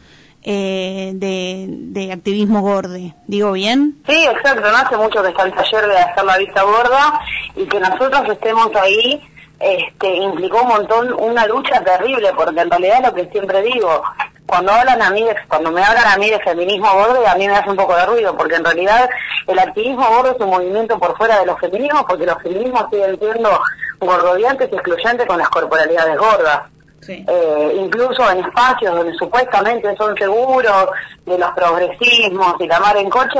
eh, 0.44 1.14
de, 1.16 2.12
activismo 2.12 2.62
gorde. 2.62 3.16
¿Digo 3.26 3.54
bien? 3.54 3.98
Sí, 4.08 4.24
exacto. 4.24 4.70
No 4.70 4.78
hace 4.78 4.98
mucho 4.98 5.24
que 5.24 5.30
está 5.30 5.42
el 5.42 5.56
taller 5.56 5.88
de 5.88 5.98
hacer 5.98 6.24
la 6.24 6.38
vista 6.38 6.62
gorda 6.62 7.20
y 7.56 7.66
que 7.66 7.80
nosotros 7.80 8.22
estemos 8.30 8.70
ahí 8.76 9.20
este, 9.60 10.16
implicó 10.16 10.62
un 10.62 10.68
montón 10.68 11.12
una 11.18 11.48
lucha 11.48 11.84
terrible, 11.84 12.32
porque 12.38 12.62
en 12.62 12.70
realidad 12.70 13.04
lo 13.04 13.16
que 13.16 13.28
siempre 13.32 13.64
digo, 13.64 14.04
cuando 14.48 14.72
hablan 14.72 15.02
a 15.02 15.10
mí, 15.10 15.24
de, 15.24 15.36
cuando 15.48 15.72
me 15.72 15.84
hablan 15.84 16.08
a 16.08 16.18
mí 16.18 16.30
de 16.30 16.40
feminismo 16.40 16.92
gordo, 16.94 17.28
a 17.28 17.36
mí 17.36 17.48
me 17.48 17.56
hace 17.56 17.70
un 17.70 17.76
poco 17.76 17.96
de 17.96 18.06
ruido, 18.06 18.38
porque 18.38 18.56
en 18.56 18.66
realidad 18.66 19.10
el 19.48 19.60
activismo 19.60 20.08
gordo 20.08 20.36
es 20.36 20.42
un 20.42 20.50
movimiento 20.50 21.00
por 21.00 21.18
fuera 21.18 21.40
de 21.40 21.48
los 21.48 21.60
feminismos, 21.60 22.04
porque 22.08 22.26
los 22.26 22.42
feminismos 22.42 22.86
siguen 22.92 23.20
siendo 23.20 23.60
gordodiantes 24.00 24.70
y 24.72 24.76
excluyentes 24.76 25.26
con 25.26 25.38
las 25.38 25.50
corporalidades 25.50 26.18
gordas. 26.18 26.62
Eh, 27.08 27.78
incluso 27.78 28.30
en 28.32 28.40
espacios 28.40 28.96
donde 28.96 29.14
supuestamente 29.14 29.96
son 29.96 30.18
seguros 30.18 30.88
de 31.26 31.38
los 31.38 31.52
progresismos 31.52 32.56
y 32.60 32.68
la 32.68 32.80
mar 32.80 32.98
en 32.98 33.10
coche, 33.10 33.40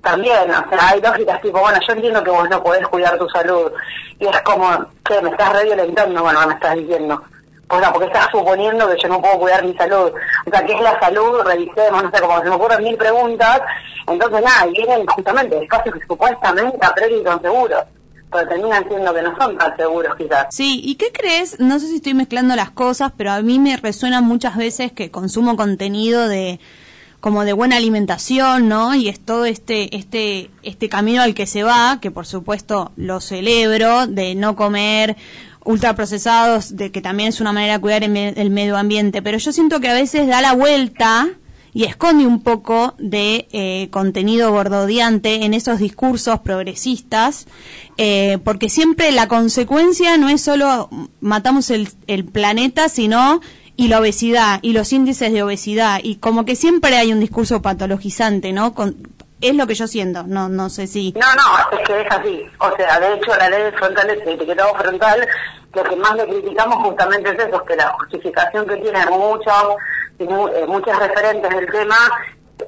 también, 0.00 0.50
o 0.50 0.68
sea, 0.68 0.88
hay 0.88 1.00
lógicas 1.00 1.42
tipo, 1.42 1.60
bueno, 1.60 1.78
yo 1.86 1.92
entiendo 1.92 2.22
que 2.22 2.30
vos 2.30 2.48
no 2.48 2.62
podés 2.62 2.86
cuidar 2.88 3.18
tu 3.18 3.28
salud, 3.28 3.70
y 4.18 4.26
es 4.26 4.40
como, 4.42 4.86
que 5.04 5.20
me 5.20 5.30
estás 5.30 5.52
reviolentando, 5.52 6.22
bueno, 6.22 6.46
me 6.46 6.54
estás 6.54 6.76
diciendo, 6.76 7.22
o 7.70 7.78
sea, 7.78 7.92
porque 7.92 8.06
estás 8.06 8.28
suponiendo 8.30 8.88
que 8.88 9.00
yo 9.00 9.08
no 9.08 9.20
puedo 9.20 9.38
cuidar 9.38 9.64
mi 9.64 9.74
salud, 9.74 10.12
o 10.46 10.50
sea, 10.50 10.64
¿qué 10.64 10.72
es 10.72 10.80
la 10.80 10.98
salud? 11.00 11.40
Revisemos, 11.44 12.02
no 12.02 12.10
sé, 12.10 12.20
como 12.20 12.38
se 12.38 12.48
me 12.48 12.56
ocurren 12.56 12.82
mil 12.82 12.96
preguntas, 12.96 13.60
entonces 14.06 14.42
nada, 14.42 14.66
y 14.66 14.72
vienen 14.72 15.06
justamente 15.06 15.62
espacios 15.62 15.94
que 15.94 16.06
supuestamente 16.06 16.78
a 16.80 16.94
priori 16.94 17.22
son 17.24 17.40
seguros 17.40 17.84
pero 18.32 18.48
terminan 18.48 18.86
siendo 18.88 19.12
que 19.12 19.22
no 19.22 19.36
son 19.38 19.58
tan 19.58 19.76
seguros 19.76 20.14
quizás. 20.16 20.46
Sí, 20.50 20.80
¿y 20.84 20.94
qué 20.94 21.06
crees? 21.12 21.58
No 21.58 21.78
sé 21.78 21.88
si 21.88 21.96
estoy 21.96 22.14
mezclando 22.14 22.54
las 22.54 22.70
cosas, 22.70 23.12
pero 23.16 23.32
a 23.32 23.42
mí 23.42 23.58
me 23.58 23.76
resuena 23.76 24.20
muchas 24.20 24.56
veces 24.56 24.92
que 24.92 25.10
consumo 25.10 25.56
contenido 25.56 26.28
de 26.28 26.60
como 27.20 27.44
de 27.44 27.52
buena 27.52 27.76
alimentación, 27.76 28.68
¿no? 28.68 28.94
Y 28.94 29.08
es 29.08 29.20
todo 29.20 29.44
este, 29.44 29.94
este, 29.94 30.50
este 30.62 30.88
camino 30.88 31.20
al 31.20 31.34
que 31.34 31.46
se 31.46 31.62
va, 31.62 31.98
que 32.00 32.10
por 32.10 32.26
supuesto 32.26 32.92
lo 32.96 33.20
celebro, 33.20 34.06
de 34.06 34.34
no 34.34 34.56
comer 34.56 35.16
ultraprocesados, 35.64 36.76
de 36.76 36.90
que 36.90 37.00
también 37.00 37.28
es 37.28 37.40
una 37.40 37.52
manera 37.52 37.74
de 37.74 37.80
cuidar 37.80 38.02
el, 38.02 38.50
medio 38.50 38.76
ambiente, 38.76 39.22
pero 39.22 39.38
yo 39.38 39.52
siento 39.52 39.80
que 39.80 39.88
a 39.88 39.94
veces 39.94 40.26
da 40.26 40.40
la 40.40 40.54
vuelta 40.54 41.28
y 41.72 41.84
esconde 41.84 42.26
un 42.26 42.42
poco 42.42 42.94
de 42.98 43.46
eh, 43.52 43.88
contenido 43.90 44.50
gordodiante 44.50 45.44
en 45.44 45.54
esos 45.54 45.78
discursos 45.78 46.40
progresistas, 46.40 47.46
eh, 47.96 48.38
porque 48.42 48.68
siempre 48.68 49.12
la 49.12 49.28
consecuencia 49.28 50.16
no 50.16 50.28
es 50.28 50.40
solo 50.40 50.88
matamos 51.20 51.70
el, 51.70 51.88
el 52.06 52.24
planeta, 52.24 52.88
sino 52.88 53.40
y 53.76 53.88
la 53.88 54.00
obesidad 54.00 54.58
y 54.62 54.72
los 54.72 54.92
índices 54.92 55.32
de 55.32 55.42
obesidad 55.42 56.00
y 56.02 56.16
como 56.16 56.44
que 56.44 56.56
siempre 56.56 56.96
hay 56.96 57.12
un 57.12 57.20
discurso 57.20 57.62
patologizante, 57.62 58.52
¿no? 58.52 58.74
Con, 58.74 58.96
es 59.40 59.54
lo 59.54 59.66
que 59.66 59.74
yo 59.74 59.86
siento, 59.86 60.24
no 60.26 60.48
no 60.48 60.68
sé 60.68 60.86
si... 60.86 61.12
No, 61.12 61.26
no, 61.34 61.78
es 61.78 61.86
que 61.86 62.00
es 62.00 62.06
así. 62.10 62.46
O 62.58 62.76
sea, 62.76 63.00
de 63.00 63.14
hecho 63.14 63.34
la 63.36 63.48
ley 63.48 63.62
de 63.64 63.72
frontal, 63.72 64.10
el 64.10 64.28
etiquetado 64.28 64.74
frontal, 64.74 65.28
lo 65.74 65.82
que 65.84 65.96
más 65.96 66.14
le 66.16 66.26
criticamos 66.26 66.76
justamente 66.84 67.30
es 67.30 67.38
eso, 67.46 67.64
que 67.64 67.76
la 67.76 67.88
justificación 67.90 68.66
que 68.66 68.76
tienen 68.76 69.08
muchos, 69.10 69.76
eh, 70.18 70.64
muchos 70.66 70.98
referentes 70.98 71.50
del 71.50 71.66
tema 71.70 71.96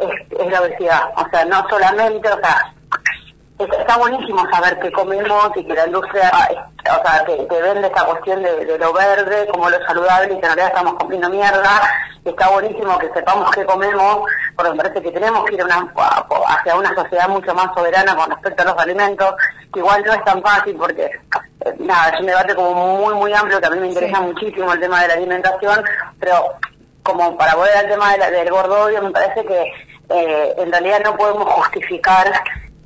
es, 0.01 0.41
es 0.41 0.51
la 0.51 0.61
obesidad. 0.61 1.03
O 1.17 1.29
sea, 1.31 1.45
no 1.45 1.69
solamente, 1.69 2.29
o 2.29 2.39
sea, 2.39 2.75
está 3.59 3.97
buenísimo 3.97 4.45
saber 4.51 4.79
qué 4.81 4.91
comemos 4.93 5.51
y 5.57 5.65
que 5.65 5.75
la 5.75 5.87
industria, 5.87 6.31
o 6.31 7.07
sea, 7.07 7.25
te, 7.25 7.63
vende 7.63 7.87
esta 7.87 8.05
cuestión 8.05 8.43
de, 8.43 8.79
lo 8.79 8.93
verde 8.93 9.47
como 9.51 9.71
lo 9.71 9.85
saludable 9.87 10.35
y 10.35 10.41
que 10.41 10.47
en 10.47 10.57
realidad 10.57 10.69
estamos 10.69 10.95
comiendo 10.95 11.31
mierda. 11.31 11.83
Está 12.25 12.51
buenísimo 12.51 12.97
que 12.99 13.11
sepamos 13.13 13.51
qué 13.51 13.65
comemos, 13.65 14.31
porque 14.55 14.71
me 14.71 14.77
parece 14.77 15.03
que 15.03 15.11
tenemos 15.11 15.45
que 15.45 15.55
ir 15.55 15.65
una, 15.65 15.93
hacia 16.49 16.77
una 16.77 16.95
sociedad 16.95 17.29
mucho 17.29 17.53
más 17.53 17.75
soberana 17.75 18.15
con 18.15 18.31
respecto 18.31 18.63
a 18.63 18.67
los 18.67 18.79
alimentos, 18.79 19.35
que 19.73 19.81
igual 19.81 20.05
no 20.07 20.13
es 20.13 20.25
tan 20.25 20.41
fácil 20.41 20.77
porque, 20.77 21.05
eh, 21.05 21.75
nada, 21.81 22.11
es 22.11 22.21
un 22.21 22.27
debate 22.27 22.55
como 22.55 22.99
muy, 22.99 23.15
muy 23.15 23.33
amplio 23.33 23.61
que 23.61 23.67
a 23.67 23.71
mí 23.71 23.81
me 23.81 23.89
interesa 23.89 24.21
muchísimo 24.21 24.73
el 24.73 24.79
tema 24.79 25.03
de 25.03 25.09
la 25.09 25.15
alimentación, 25.15 25.85
pero 26.21 26.55
como 27.03 27.37
para 27.37 27.57
volver 27.57 27.77
al 27.77 27.89
tema 27.89 28.17
del 28.17 28.51
gordodio, 28.51 29.03
me 29.03 29.11
parece 29.11 29.45
que 29.45 29.73
eh, 30.11 30.55
en 30.59 30.71
realidad 30.71 31.01
no 31.05 31.17
podemos 31.17 31.51
justificar 31.53 32.33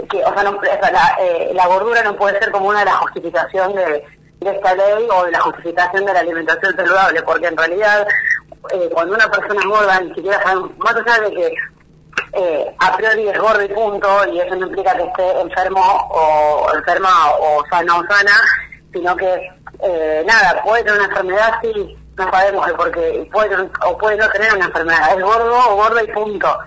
que, 0.08 0.24
o 0.24 0.32
sea, 0.32 0.42
no, 0.44 0.60
la, 0.62 1.16
eh, 1.20 1.50
la, 1.52 1.66
gordura 1.66 2.02
no 2.02 2.16
puede 2.16 2.38
ser 2.38 2.50
como 2.50 2.68
una 2.68 2.80
de 2.80 2.84
las 2.86 2.96
justificaciones 2.96 3.76
de, 3.76 4.04
de, 4.40 4.56
esta 4.56 4.74
ley 4.74 5.08
o 5.10 5.24
de 5.24 5.32
la 5.32 5.40
justificación 5.40 6.06
de 6.06 6.12
la 6.12 6.20
alimentación 6.20 6.76
saludable, 6.76 7.22
porque 7.22 7.46
en 7.46 7.56
realidad 7.56 8.06
eh, 8.72 8.88
cuando 8.92 9.14
una 9.14 9.28
persona 9.28 9.60
es 9.60 9.66
gorda, 9.66 10.00
ni 10.00 10.14
siquiera 10.14 10.42
sabemos, 10.42 10.76
más 10.78 10.94
allá 10.96 11.28
de 11.28 11.34
que 11.34 11.54
eh, 12.32 12.76
a 12.78 12.96
priori 12.96 13.28
es 13.28 13.38
gordo 13.38 13.62
y 13.62 13.68
punto, 13.68 14.08
y 14.32 14.40
eso 14.40 14.54
no 14.56 14.66
implica 14.66 14.96
que 14.96 15.04
esté 15.04 15.40
enfermo 15.40 16.08
o 16.10 16.68
enferma 16.74 17.30
o 17.38 17.64
sana 17.70 17.96
o 17.96 18.06
sana, 18.06 18.32
sino 18.92 19.16
que 19.16 19.50
eh, 19.82 20.24
nada, 20.26 20.62
puede 20.62 20.84
tener 20.84 21.00
una 21.00 21.08
enfermedad, 21.08 21.52
sí, 21.62 21.96
no 22.16 22.30
sabemos 22.30 22.70
porque 22.76 23.28
puede 23.32 23.56
o 23.84 23.98
puede 23.98 24.16
no 24.16 24.28
tener 24.30 24.54
una 24.54 24.66
enfermedad, 24.66 25.16
es 25.16 25.22
gordo 25.22 25.58
o 25.70 25.76
gordo 25.76 26.02
y 26.02 26.12
punto. 26.12 26.58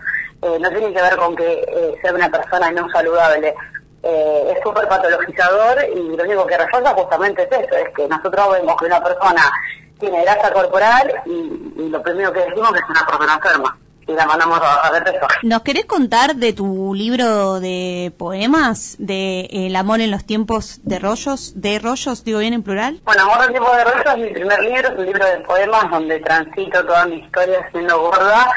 Eh, 0.41 0.57
no 0.59 0.69
tiene 0.69 0.93
que 0.93 1.01
ver 1.01 1.17
con 1.17 1.35
que 1.35 1.53
eh, 1.53 1.95
sea 2.01 2.13
una 2.13 2.29
persona 2.29 2.71
no 2.71 2.89
saludable. 2.89 3.53
Eh, 4.01 4.53
es 4.55 4.63
súper 4.63 4.87
patologizador 4.87 5.83
y 5.93 6.15
lo 6.15 6.23
único 6.23 6.45
que 6.45 6.57
resalta 6.57 6.93
justamente 6.93 7.43
es 7.43 7.51
eso, 7.51 7.75
es 7.75 7.89
que 7.93 8.07
nosotros 8.07 8.53
vemos 8.53 8.77
que 8.77 8.85
una 8.85 9.03
persona 9.03 9.51
tiene 9.99 10.21
grasa 10.21 10.51
corporal 10.51 11.11
y, 11.25 11.89
lo 11.89 12.01
primero 12.01 12.31
que 12.31 12.41
decimos 12.41 12.71
que 12.71 12.79
es 12.79 12.89
una 12.89 13.05
persona 13.05 13.33
enferma. 13.35 13.77
Y 14.07 14.13
la 14.13 14.25
mandamos 14.25 14.59
a, 14.59 14.89
ver 14.89 15.03
eso. 15.07 15.27
¿Nos 15.43 15.61
querés 15.61 15.85
contar 15.85 16.35
de 16.35 16.51
tu 16.51 16.95
libro 16.95 17.59
de 17.59 18.11
poemas, 18.17 18.95
de 18.97 19.47
El 19.51 19.75
amor 19.75 20.01
en 20.01 20.09
los 20.09 20.25
tiempos 20.25 20.79
de 20.83 20.97
rollos, 20.97 21.53
de 21.61 21.77
rollos, 21.77 22.23
digo 22.23 22.39
bien 22.39 22.53
en 22.53 22.63
plural? 22.63 23.01
Bueno, 23.05 23.23
Amor 23.23 23.45
en 23.45 23.51
tiempos 23.51 23.77
de 23.77 23.83
rollos 23.83 24.05
es 24.07 24.17
mi 24.17 24.29
primer 24.29 24.59
libro, 24.63 24.89
es 24.89 24.97
un 24.97 25.05
libro 25.05 25.25
de 25.27 25.37
poemas 25.41 25.91
donde 25.91 26.19
transito 26.21 26.83
toda 26.85 27.05
mi 27.05 27.17
historia 27.17 27.69
siendo 27.71 27.99
gorda 27.99 28.51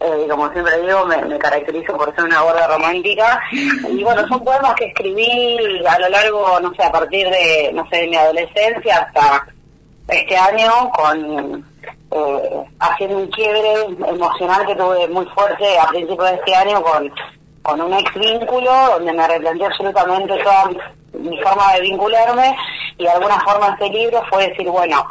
eh, 0.00 0.26
como 0.30 0.50
siempre 0.52 0.80
digo, 0.80 1.04
me, 1.06 1.38
caracterizo 1.38 1.96
por 1.96 2.14
ser 2.14 2.24
una 2.24 2.42
gorda 2.42 2.68
romántica. 2.68 3.40
Y 3.52 4.02
bueno, 4.04 4.26
son 4.28 4.44
poemas 4.44 4.74
que 4.74 4.86
escribí 4.86 5.84
a 5.86 5.98
lo 5.98 6.08
largo, 6.08 6.60
no 6.60 6.72
sé, 6.74 6.84
a 6.84 6.92
partir 6.92 7.28
de, 7.28 7.72
no 7.74 7.88
sé, 7.90 7.98
de 7.98 8.08
mi 8.08 8.16
adolescencia 8.16 8.98
hasta 8.98 9.46
este 10.08 10.36
año, 10.36 10.90
con 10.90 11.64
eh, 12.10 12.64
haciendo 12.80 13.18
un 13.18 13.26
quiebre 13.28 13.82
emocional 14.06 14.66
que 14.66 14.74
tuve 14.74 15.06
muy 15.08 15.26
fuerte 15.26 15.78
a 15.78 15.86
principios 15.88 16.30
de 16.30 16.36
este 16.36 16.54
año 16.54 16.82
con, 16.82 17.12
con 17.62 17.80
un 17.80 17.92
ex 17.92 18.14
vínculo, 18.14 18.70
donde 18.92 19.12
me 19.12 19.28
replanteé 19.28 19.66
absolutamente 19.66 20.38
toda 20.42 20.70
mi 21.12 21.38
forma 21.42 21.74
de 21.74 21.80
vincularme 21.82 22.56
y 22.96 23.04
de 23.04 23.10
alguna 23.10 23.38
forma 23.40 23.68
este 23.68 23.90
libro 23.90 24.22
fue 24.30 24.48
decir, 24.48 24.68
bueno, 24.68 25.04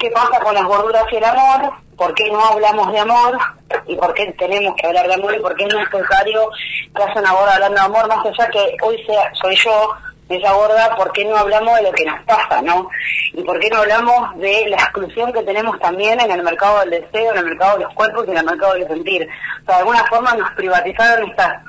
¿qué 0.00 0.10
pasa 0.10 0.40
con 0.40 0.54
las 0.54 0.64
gorduras 0.64 1.04
y 1.12 1.16
el 1.16 1.24
amor? 1.24 1.72
¿Por 1.96 2.14
qué 2.14 2.30
no 2.30 2.44
hablamos 2.44 2.90
de 2.92 2.98
amor? 2.98 3.38
¿Y 3.86 3.94
por 3.96 4.12
qué 4.14 4.26
tenemos 4.32 4.74
que 4.76 4.86
hablar 4.88 5.06
de 5.06 5.14
amor? 5.14 5.34
¿Y 5.34 5.40
por 5.40 5.54
qué 5.54 5.64
es 5.64 5.74
necesario 5.74 6.50
que 6.94 7.02
haya 7.02 7.20
una 7.20 7.32
gorda 7.32 7.54
hablando 7.54 7.78
de 7.78 7.86
amor? 7.86 8.08
Más 8.08 8.26
allá 8.26 8.50
que 8.50 8.76
hoy 8.82 9.02
sea, 9.04 9.32
soy 9.34 9.54
yo, 9.56 9.90
esa 10.34 10.52
gorda, 10.52 10.94
¿por 10.96 11.12
qué 11.12 11.24
no 11.24 11.36
hablamos 11.36 11.76
de 11.76 11.82
lo 11.82 11.92
que 11.92 12.04
nos 12.04 12.20
pasa, 12.24 12.62
no? 12.62 12.88
¿Y 13.32 13.42
por 13.42 13.58
qué 13.60 13.70
no 13.70 13.78
hablamos 13.78 14.36
de 14.38 14.66
la 14.68 14.76
exclusión 14.76 15.32
que 15.32 15.42
tenemos 15.42 15.78
también 15.80 16.20
en 16.20 16.30
el 16.30 16.42
mercado 16.42 16.80
del 16.80 16.90
deseo, 16.90 17.32
en 17.32 17.38
el 17.38 17.44
mercado 17.46 17.78
de 17.78 17.84
los 17.84 17.94
cuerpos 17.94 18.24
y 18.26 18.30
en 18.30 18.38
el 18.38 18.44
mercado 18.44 18.74
del 18.74 18.88
sentir? 18.88 19.28
O 19.62 19.64
sea, 19.66 19.76
de 19.76 19.80
alguna 19.80 20.04
forma 20.04 20.34
nos 20.34 20.50
privatizaron 20.52 21.30
estas 21.30 21.62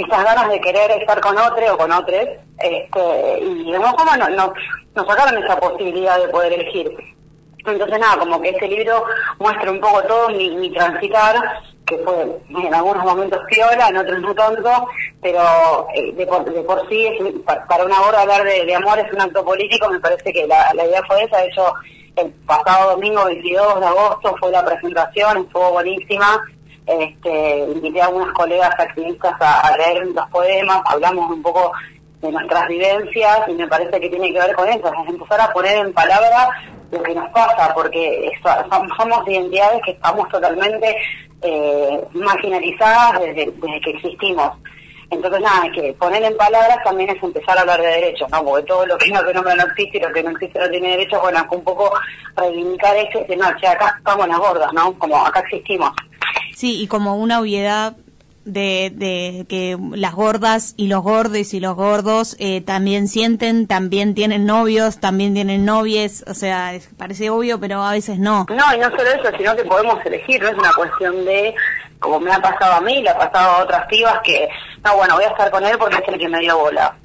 estas 0.00 0.24
ganas 0.24 0.48
de 0.48 0.60
querer 0.60 0.90
estar 0.92 1.20
con 1.20 1.36
otro 1.36 1.74
o 1.74 1.78
con 1.78 1.92
otros, 1.92 2.26
este, 2.58 3.38
y 3.40 3.70
de 3.70 3.76
alguna 3.76 3.92
forma 3.92 4.16
no, 4.16 4.52
nos 4.94 5.06
sacaron 5.06 5.42
esa 5.42 5.58
posibilidad 5.58 6.18
de 6.18 6.28
poder 6.28 6.54
elegir. 6.54 6.90
Entonces 7.66 7.98
nada, 7.98 8.18
como 8.18 8.40
que 8.40 8.50
este 8.50 8.68
libro 8.68 9.04
muestra 9.38 9.70
un 9.70 9.80
poco 9.80 10.02
todo 10.04 10.28
mi, 10.30 10.70
transitar, 10.72 11.36
que 11.90 11.98
fue 11.98 12.22
en 12.48 12.74
algunos 12.74 13.04
momentos 13.04 13.40
piola, 13.48 13.88
en 13.88 13.96
otros 13.96 14.20
no 14.20 14.34
tanto, 14.34 14.88
pero 15.20 15.88
eh, 15.94 16.12
de, 16.12 16.26
por, 16.26 16.88
sí, 16.88 17.08
para 17.44 17.84
una 17.84 18.00
hora 18.02 18.22
hablar 18.22 18.44
de, 18.44 18.74
amor 18.74 18.98
es 19.00 19.12
un 19.12 19.20
acto 19.20 19.44
político, 19.44 19.90
me 19.90 19.98
parece 19.98 20.32
que 20.32 20.46
la, 20.46 20.72
idea 20.72 21.02
fue 21.08 21.24
esa, 21.24 21.38
de 21.38 21.48
hecho 21.48 21.74
el 22.16 22.30
pasado 22.46 22.92
domingo 22.92 23.24
22 23.24 23.80
de 23.80 23.86
agosto 23.86 24.36
fue 24.38 24.52
la 24.52 24.64
presentación, 24.64 25.38
estuvo 25.38 25.72
buenísima, 25.72 26.40
este, 26.86 27.58
invité 27.74 28.00
a 28.00 28.06
algunas 28.06 28.32
colegas 28.34 28.70
activistas 28.78 29.34
a 29.40 29.76
leer 29.76 30.06
los 30.06 30.28
poemas, 30.30 30.80
hablamos 30.86 31.30
un 31.30 31.42
poco 31.42 31.72
de 32.20 32.32
nuestras 32.32 32.68
vivencias 32.68 33.40
y 33.48 33.52
me 33.54 33.66
parece 33.66 34.00
que 34.00 34.10
tiene 34.10 34.32
que 34.32 34.38
ver 34.38 34.54
con 34.54 34.68
eso, 34.68 34.92
es 34.92 35.08
empezar 35.08 35.40
a 35.40 35.52
poner 35.52 35.78
en 35.78 35.92
palabras 35.92 36.48
lo 36.90 37.02
que 37.02 37.14
nos 37.14 37.28
pasa, 37.30 37.72
porque 37.72 38.32
somos 38.96 39.28
identidades 39.28 39.80
que 39.84 39.92
estamos 39.92 40.28
totalmente 40.28 40.96
eh, 41.42 42.04
marginalizadas 42.12 43.20
desde, 43.20 43.52
que 43.80 43.90
existimos. 43.90 44.50
Entonces, 45.10 45.40
nada, 45.40 45.70
que 45.72 45.92
poner 45.94 46.22
en 46.22 46.36
palabras 46.36 46.78
también 46.84 47.10
es 47.10 47.22
empezar 47.22 47.58
a 47.58 47.62
hablar 47.62 47.80
de 47.80 47.88
derechos, 47.88 48.30
¿no? 48.30 48.44
Porque 48.44 48.66
todo 48.66 48.86
lo 48.86 48.96
que 48.96 49.10
no, 49.10 49.24
que 49.24 49.34
no 49.34 49.64
existe 49.64 49.98
y 49.98 50.00
lo 50.00 50.12
que 50.12 50.22
no 50.22 50.30
existe 50.30 50.58
no 50.58 50.70
tiene 50.70 50.90
derechos, 50.90 51.20
bueno, 51.20 51.44
un 51.50 51.64
poco 51.64 51.92
reivindicar 52.36 52.96
eso 52.96 53.18
y 53.18 53.20
decir, 53.22 53.38
no, 53.38 53.46
che, 53.58 53.66
acá 53.66 53.96
estamos 53.98 54.28
las 54.28 54.38
gordas, 54.38 54.72
¿no? 54.72 54.96
Como 54.98 55.16
acá 55.16 55.40
existimos. 55.40 55.90
Sí, 56.54 56.82
y 56.82 56.86
como 56.86 57.16
una 57.16 57.40
obviedad 57.40 57.96
de, 58.44 58.90
de 58.94 59.44
que 59.48 59.76
las 59.96 60.14
gordas 60.14 60.74
y 60.76 60.86
los 60.88 61.02
gordes 61.02 61.52
y 61.54 61.60
los 61.60 61.74
gordos 61.76 62.36
eh, 62.38 62.62
también 62.62 63.06
sienten, 63.08 63.66
también 63.66 64.14
tienen 64.14 64.46
novios, 64.46 64.98
también 64.98 65.34
tienen 65.34 65.64
novies, 65.64 66.24
o 66.26 66.34
sea, 66.34 66.72
es- 66.74 66.88
parece 66.96 67.30
obvio, 67.30 67.60
pero 67.60 67.82
a 67.82 67.92
veces 67.92 68.18
no. 68.18 68.46
No, 68.48 68.74
y 68.74 68.78
no 68.78 68.88
solo 68.90 69.02
eso, 69.10 69.36
sino 69.36 69.54
que 69.54 69.64
podemos 69.64 70.04
elegir, 70.06 70.42
no 70.42 70.48
es 70.48 70.54
una 70.58 70.72
cuestión 70.72 71.24
de, 71.24 71.54
como 71.98 72.18
me 72.18 72.32
ha 72.32 72.40
pasado 72.40 72.72
a 72.74 72.80
mí, 72.80 73.02
le 73.02 73.10
ha 73.10 73.18
pasado 73.18 73.50
a 73.56 73.62
otras 73.62 73.86
pibas 73.86 74.18
que, 74.24 74.48
no, 74.84 74.96
bueno, 74.96 75.14
voy 75.16 75.24
a 75.24 75.28
estar 75.28 75.50
con 75.50 75.64
él 75.64 75.76
porque 75.78 75.96
es 75.96 76.08
el 76.08 76.18
que 76.18 76.28
me 76.28 76.40
dio 76.40 76.58
bola. 76.58 76.96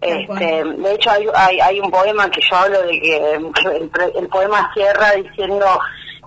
Este, 0.00 0.64
de 0.64 0.92
hecho, 0.94 1.10
hay, 1.12 1.26
hay, 1.34 1.60
hay 1.60 1.80
un 1.80 1.90
poema 1.90 2.28
que 2.28 2.40
yo 2.50 2.56
hablo 2.56 2.82
de 2.82 3.00
que 3.00 3.34
el, 3.36 3.90
el 4.16 4.28
poema 4.28 4.70
cierra 4.74 5.12
diciendo 5.12 5.64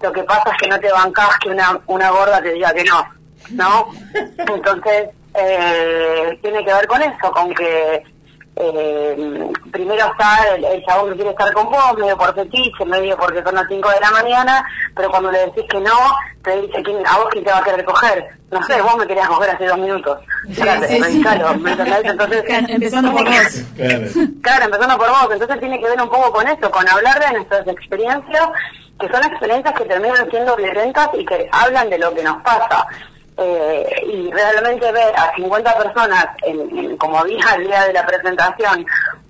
lo 0.01 0.12
que 0.13 0.24
pasa 0.24 0.51
es 0.51 0.57
que 0.62 0.67
no 0.69 0.79
te 0.79 0.91
bancas 0.91 1.38
que 1.39 1.50
una, 1.50 1.79
una 1.88 2.10
gorda 2.10 2.41
te 2.41 2.53
diga 2.53 2.74
que 2.74 2.84
no, 2.86 3.05
¿no? 3.51 3.89
Entonces, 4.37 5.09
eh, 5.33 6.39
tiene 6.41 6.63
que 6.65 6.73
ver 6.73 6.87
con 6.87 7.01
eso, 7.01 7.31
con 7.31 7.53
que 7.53 8.03
eh, 8.57 9.51
primero 9.71 10.05
está 10.05 10.55
el, 10.55 10.63
el 10.63 10.85
chabón 10.85 11.09
que 11.09 11.15
quiere 11.15 11.31
estar 11.31 11.51
con 11.53 11.69
vos, 11.69 11.97
medio 11.97 12.17
por 12.17 12.33
fetiche, 12.33 12.85
medio 12.85 13.17
porque 13.17 13.43
son 13.43 13.55
las 13.55 13.65
5 13.67 13.89
de 13.89 13.99
la 13.99 14.11
mañana, 14.11 14.65
pero 14.95 15.09
cuando 15.09 15.29
le 15.31 15.39
decís 15.47 15.65
que 15.69 15.79
no, 15.81 15.91
te 16.41 16.61
dice 16.61 16.81
¿quién- 16.83 17.05
a 17.05 17.17
vos 17.17 17.27
quién 17.31 17.43
te 17.43 17.51
va 17.51 17.57
a 17.57 17.63
querer 17.63 17.83
coger. 17.83 18.25
No 18.51 18.63
sé, 18.63 18.81
vos 18.81 18.95
me 18.95 19.07
querías 19.07 19.27
coger 19.27 19.49
hace 19.49 19.65
dos 19.65 19.77
minutos. 19.77 20.19
Claro, 20.55 20.85
sí, 20.87 21.03
sí. 21.03 21.21
claro, 21.21 21.53
¿me 21.59 21.71
entendés? 21.71 22.05
Entonces, 22.05 22.43
Empezando 22.69 23.11
por 23.11 23.25
vos. 23.25 23.63
Claro. 23.75 24.01
Claro, 24.41 24.65
empezando 24.65 24.97
por 24.97 25.09
vos, 25.09 25.27
entonces 25.33 25.59
tiene 25.59 25.79
que 25.81 25.89
ver 25.89 26.01
un 26.01 26.09
poco 26.09 26.31
con 26.31 26.47
eso, 26.47 26.71
con 26.71 26.87
hablar 26.87 27.19
de 27.19 27.33
nuestras 27.33 27.67
experiencias, 27.67 28.47
que 28.99 29.09
son 29.09 29.25
experiencias 29.25 29.73
que 29.75 29.83
terminan 29.83 30.29
siendo 30.29 30.55
violentas 30.55 31.09
y 31.19 31.25
que 31.25 31.49
hablan 31.51 31.89
de 31.89 31.97
lo 31.97 32.13
que 32.13 32.23
nos 32.23 32.41
pasa. 32.43 32.87
Eh, 33.37 33.85
y 34.13 34.31
realmente 34.31 34.89
ver 34.93 35.13
a 35.15 35.35
50 35.35 35.77
personas, 35.77 36.25
en, 36.43 36.77
en- 36.77 36.97
como 36.97 37.19
había 37.19 37.43
el 37.57 37.65
día 37.67 37.83
de 37.85 37.93
la 37.93 38.05
presentación, 38.05 38.85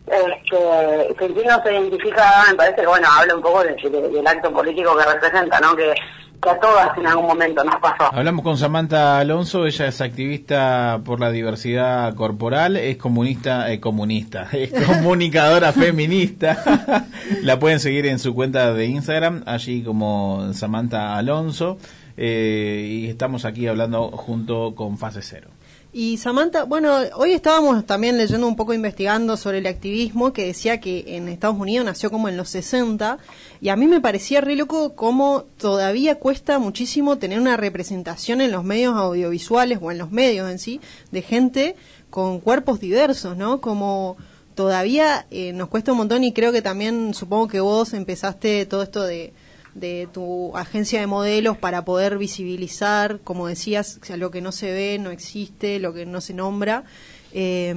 este, 0.06 1.16
sintiéndose 1.20 1.74
identificada, 1.74 2.46
me 2.52 2.56
parece 2.56 2.82
que, 2.82 2.88
bueno, 2.88 3.08
habla 3.12 3.36
un 3.36 3.42
poco 3.42 3.64
de- 3.64 3.76
de- 3.90 4.10
del 4.10 4.28
acto 4.28 4.52
político 4.52 4.96
que 4.96 5.06
representa, 5.12 5.60
¿no? 5.60 5.76
Que, 5.76 5.94
que 6.42 6.50
a 6.50 6.60
todas 6.60 6.96
en 6.98 7.08
algún 7.08 7.26
momento 7.26 7.64
nos 7.64 7.78
pasó. 7.78 8.14
Hablamos 8.14 8.44
con 8.44 8.58
Samantha 8.58 9.18
Alonso, 9.18 9.66
ella 9.66 9.88
es 9.88 10.00
activista 10.02 11.00
por 11.04 11.20
la 11.20 11.32
diversidad 11.32 12.14
corporal, 12.14 12.76
es 12.78 12.98
comunista, 12.98 13.72
eh, 13.72 13.80
comunista, 13.80 14.48
es 14.52 14.72
comunicadora 14.86 15.72
feminista. 15.74 17.06
la 17.42 17.58
pueden 17.58 17.80
seguir 17.80 18.06
en 18.06 18.20
su 18.20 18.36
cuenta 18.36 18.72
de 18.74 18.86
Instagram, 18.86 19.42
allí 19.48 19.82
como 19.84 20.54
Samantha 20.54 21.16
Alonso, 21.18 21.78
eh, 22.18 22.88
y 22.90 23.08
estamos 23.08 23.46
aquí 23.46 23.68
hablando 23.68 24.10
junto 24.12 24.76
con 24.76 24.98
Fase 24.98 25.22
Cero. 25.22 25.50
Y 25.98 26.18
Samantha, 26.18 26.66
bueno, 26.66 26.98
hoy 27.16 27.32
estábamos 27.32 27.86
también 27.86 28.18
leyendo 28.18 28.46
un 28.48 28.58
poco, 28.58 28.74
investigando 28.74 29.38
sobre 29.38 29.60
el 29.60 29.66
activismo, 29.66 30.34
que 30.34 30.46
decía 30.46 30.82
que 30.82 31.16
en 31.16 31.30
Estados 31.30 31.58
Unidos 31.58 31.86
nació 31.86 32.12
como 32.12 32.28
en 32.28 32.36
los 32.36 32.50
60, 32.50 33.18
y 33.62 33.70
a 33.70 33.78
mí 33.78 33.88
me 33.88 34.02
parecía 34.02 34.42
re 34.42 34.58
loco 34.58 34.94
cómo 34.96 35.46
todavía 35.58 36.16
cuesta 36.20 36.60
muchísimo 36.60 37.18
tener 37.18 37.40
una 37.40 37.56
representación 37.56 38.42
en 38.42 38.52
los 38.52 38.66
medios 38.66 38.94
audiovisuales 38.98 39.80
o 39.82 39.90
en 39.90 39.98
los 39.98 40.12
medios 40.12 40.52
en 40.52 40.60
sí 40.60 40.82
de 41.12 41.22
gente 41.22 41.78
con 42.10 42.42
cuerpos 42.42 42.82
diversos, 42.82 43.38
¿no? 43.38 43.62
Como 43.62 44.18
todavía 44.54 45.28
eh, 45.32 45.54
nos 45.54 45.70
cuesta 45.70 45.94
un 45.94 46.00
montón 46.00 46.26
y 46.26 46.34
creo 46.34 46.52
que 46.52 46.62
también 46.62 47.14
supongo 47.14 47.48
que 47.48 47.62
vos 47.62 47.94
empezaste 47.94 48.66
todo 48.66 48.84
esto 48.84 49.04
de 49.04 49.32
de 49.76 50.08
tu 50.12 50.56
agencia 50.58 51.00
de 51.00 51.06
modelos 51.06 51.58
para 51.58 51.86
poder 51.86 52.18
visibilizar, 52.18 53.20
como 53.24 53.48
decías, 53.48 54.00
lo 54.18 54.32
que 54.32 54.42
no 54.42 54.52
se 54.52 54.72
ve, 54.72 54.98
no 55.00 55.12
existe, 55.12 55.80
lo 55.80 55.94
que 55.94 56.06
no 56.08 56.22
se 56.22 56.34
nombra. 56.34 56.86
Eh, 57.34 57.76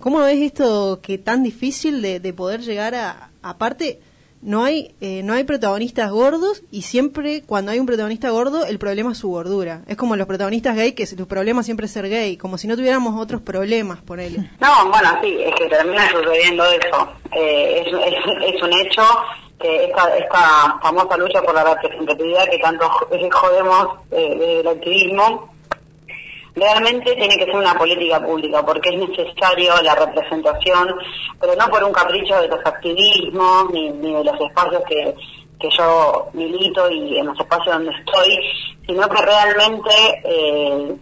¿Cómo 0.00 0.18
ves 0.18 0.40
esto 0.40 1.00
que 1.00 1.18
tan 1.18 1.42
difícil 1.42 2.02
de, 2.02 2.18
de 2.18 2.32
poder 2.32 2.62
llegar 2.62 2.94
a... 2.94 3.30
Aparte, 3.42 4.00
no 4.44 4.62
hay, 4.64 4.94
eh, 5.00 5.22
no 5.22 5.32
hay 5.32 5.44
protagonistas 5.44 6.10
gordos 6.10 6.62
y 6.70 6.82
siempre 6.82 7.42
cuando 7.42 7.72
hay 7.72 7.78
un 7.78 7.86
protagonista 7.86 8.28
gordo, 8.30 8.66
el 8.66 8.78
problema 8.78 9.12
es 9.12 9.18
su 9.18 9.28
gordura. 9.28 9.82
Es 9.86 9.96
como 9.96 10.16
los 10.16 10.26
protagonistas 10.26 10.76
gay, 10.76 10.92
que 10.92 11.06
su 11.06 11.26
problema 11.26 11.62
siempre 11.62 11.86
es 11.86 11.92
ser 11.92 12.08
gay, 12.08 12.36
como 12.36 12.58
si 12.58 12.68
no 12.68 12.76
tuviéramos 12.76 13.18
otros 13.18 13.40
problemas, 13.40 14.02
por 14.02 14.20
él. 14.20 14.50
No, 14.60 14.90
bueno, 14.90 15.18
sí, 15.22 15.36
es 15.40 15.54
que 15.54 15.68
termina 15.68 16.10
sucediendo 16.10 16.64
eso. 16.64 17.08
Eh, 17.32 17.84
es, 17.86 17.86
es, 17.86 18.54
es 18.54 18.62
un 18.62 18.72
hecho 18.74 19.02
que 19.58 19.84
esta, 19.84 20.16
esta 20.16 20.78
famosa 20.82 21.16
lucha 21.16 21.40
por 21.42 21.54
la 21.54 21.64
representatividad 21.74 22.48
que 22.48 22.58
tanto 22.58 22.88
jo- 22.88 23.08
jodemos 23.32 23.88
eh, 24.10 24.36
del 24.36 24.68
activismo, 24.68 25.50
realmente 26.54 27.14
tiene 27.16 27.36
que 27.36 27.46
ser 27.46 27.56
una 27.56 27.74
política 27.76 28.20
pública 28.24 28.64
porque 28.64 28.90
es 28.90 28.98
necesario 29.08 29.72
la 29.82 29.94
representación, 29.94 30.94
pero 31.40 31.54
no 31.56 31.68
por 31.68 31.82
un 31.84 31.92
capricho 31.92 32.40
de 32.40 32.48
los 32.48 32.60
activismos 32.64 33.70
ni, 33.72 33.90
ni 33.90 34.12
de 34.14 34.24
los 34.24 34.40
espacios 34.40 34.82
que, 34.88 35.14
que 35.58 35.68
yo 35.70 36.28
milito 36.32 36.90
y 36.90 37.18
en 37.18 37.26
los 37.26 37.38
espacios 37.38 37.74
donde 37.76 37.92
estoy, 37.92 38.38
sino 38.86 39.08
que 39.08 39.22
realmente 39.22 39.90
eh, 40.24 40.94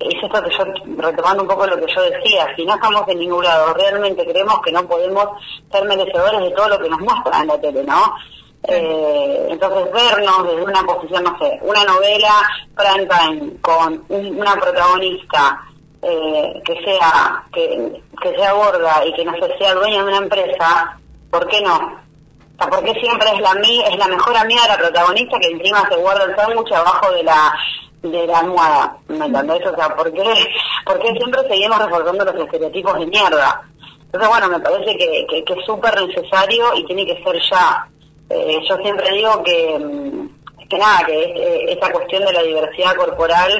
es 0.00 0.22
esto 0.22 0.42
que 0.42 0.50
yo, 0.50 0.64
retomando 0.98 1.42
un 1.42 1.48
poco 1.48 1.66
lo 1.66 1.76
que 1.80 1.92
yo 1.94 2.02
decía, 2.02 2.48
si 2.56 2.64
no 2.66 2.74
estamos 2.74 3.02
en 3.08 3.18
ningún 3.18 3.44
lado, 3.44 3.72
realmente 3.74 4.26
creemos 4.26 4.60
que 4.62 4.72
no 4.72 4.86
podemos 4.86 5.26
ser 5.72 5.84
merecedores 5.84 6.40
de 6.40 6.50
todo 6.50 6.68
lo 6.68 6.78
que 6.80 6.88
nos 6.90 7.00
muestran 7.00 7.42
en 7.42 7.48
la 7.48 7.60
tele, 7.60 7.84
¿no? 7.84 8.14
Eh, 8.64 9.46
entonces 9.50 9.90
vernos 9.90 10.44
desde 10.46 10.62
una 10.64 10.82
posición, 10.82 11.24
no 11.24 11.38
sé, 11.38 11.58
una 11.62 11.82
novela 11.84 12.46
prime 12.76 13.06
time 13.06 13.52
con 13.62 14.04
un- 14.10 14.38
una 14.38 14.54
protagonista 14.56 15.62
eh, 16.02 16.60
que 16.64 16.74
sea 16.84 17.42
que, 17.52 18.02
que 18.22 18.34
sea 18.36 18.52
gorda 18.52 19.02
y 19.06 19.12
que 19.14 19.24
no 19.24 19.32
sé, 19.34 19.56
sea 19.58 19.74
dueña 19.74 19.98
de 20.02 20.08
una 20.08 20.16
empresa, 20.18 20.98
¿por 21.30 21.46
qué 21.48 21.62
no? 21.62 21.98
Sea, 22.60 22.68
porque 22.70 22.92
siempre 23.00 23.28
es 23.34 23.40
la 23.40 23.54
mi- 23.54 23.80
es 23.82 23.96
la 23.96 24.06
mejor 24.08 24.36
amiga 24.36 24.62
de 24.62 24.68
la 24.68 24.76
protagonista 24.78 25.38
que 25.40 25.48
encima 25.48 25.88
se 25.88 25.96
guarda 25.96 26.24
el 26.24 26.36
sándwich 26.36 26.72
abajo 26.72 27.10
de 27.12 27.22
la 27.24 27.54
de 28.02 28.26
la 28.26 28.38
almohada, 28.38 28.96
¿me 29.08 29.26
entendés? 29.26 29.60
O 29.66 29.74
sea, 29.76 29.94
¿por 29.94 30.10
qué, 30.12 30.22
por 30.86 30.98
qué 31.00 31.12
siempre 31.18 31.42
seguimos 31.48 31.78
reforzando 31.78 32.24
los 32.24 32.34
estereotipos 32.34 32.98
de 32.98 33.06
mierda? 33.06 33.60
Entonces, 34.06 34.28
bueno, 34.28 34.48
me 34.48 34.58
parece 34.60 34.96
que, 34.96 35.26
que, 35.28 35.44
que 35.44 35.52
es 35.52 35.66
súper 35.66 35.94
necesario 36.06 36.74
y 36.76 36.84
tiene 36.86 37.04
que 37.04 37.22
ser 37.22 37.38
ya. 37.50 37.86
Eh, 38.30 38.58
yo 38.68 38.76
siempre 38.78 39.10
digo 39.12 39.42
que, 39.42 39.78
mm, 39.78 40.66
que 40.68 40.78
nada, 40.78 41.04
que 41.04 41.24
es- 41.24 41.40
eh, 41.40 41.76
esa 41.78 41.92
cuestión 41.92 42.24
de 42.24 42.32
la 42.32 42.42
diversidad 42.42 42.94
corporal 42.96 43.52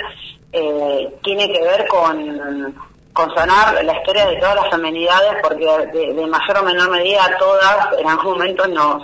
eh, 0.52 1.14
tiene 1.22 1.52
que 1.52 1.60
ver 1.60 1.86
con, 1.86 2.74
con 3.12 3.34
sanar 3.34 3.84
la 3.84 3.92
historia 3.96 4.26
de 4.26 4.36
todas 4.36 4.54
las 4.56 4.70
feminidades, 4.70 5.34
porque 5.42 5.66
de, 5.92 6.26
mayor 6.26 6.58
o 6.58 6.62
menor 6.62 6.90
medida 6.90 7.36
todas 7.38 7.88
en 7.98 8.08
algún 8.08 8.32
momento 8.32 8.66
nos, 8.68 9.02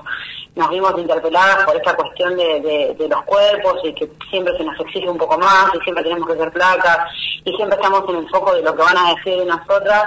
nos 0.54 0.70
vimos 0.70 0.92
interpeladas 0.96 1.64
por 1.64 1.76
esta 1.76 1.94
cuestión 1.94 2.36
de- 2.36 2.94
de 2.98 3.08
los 3.08 3.22
cuerpos 3.24 3.80
y 3.84 3.92
que 3.94 4.08
siempre 4.30 4.56
se 4.56 4.64
nos 4.64 4.78
exige 4.80 5.08
un 5.08 5.18
poco 5.18 5.36
más 5.38 5.70
y 5.74 5.78
siempre 5.82 6.04
tenemos 6.04 6.28
que 6.28 6.36
ser 6.38 6.52
placas 6.52 6.98
y 7.44 7.54
siempre 7.56 7.76
estamos 7.76 8.04
en 8.08 8.16
el 8.16 8.28
foco 8.28 8.54
de 8.54 8.62
lo 8.62 8.74
que 8.76 8.82
van 8.82 8.96
a 8.96 9.14
decir 9.14 9.38
de 9.38 9.44
nosotras 9.46 10.04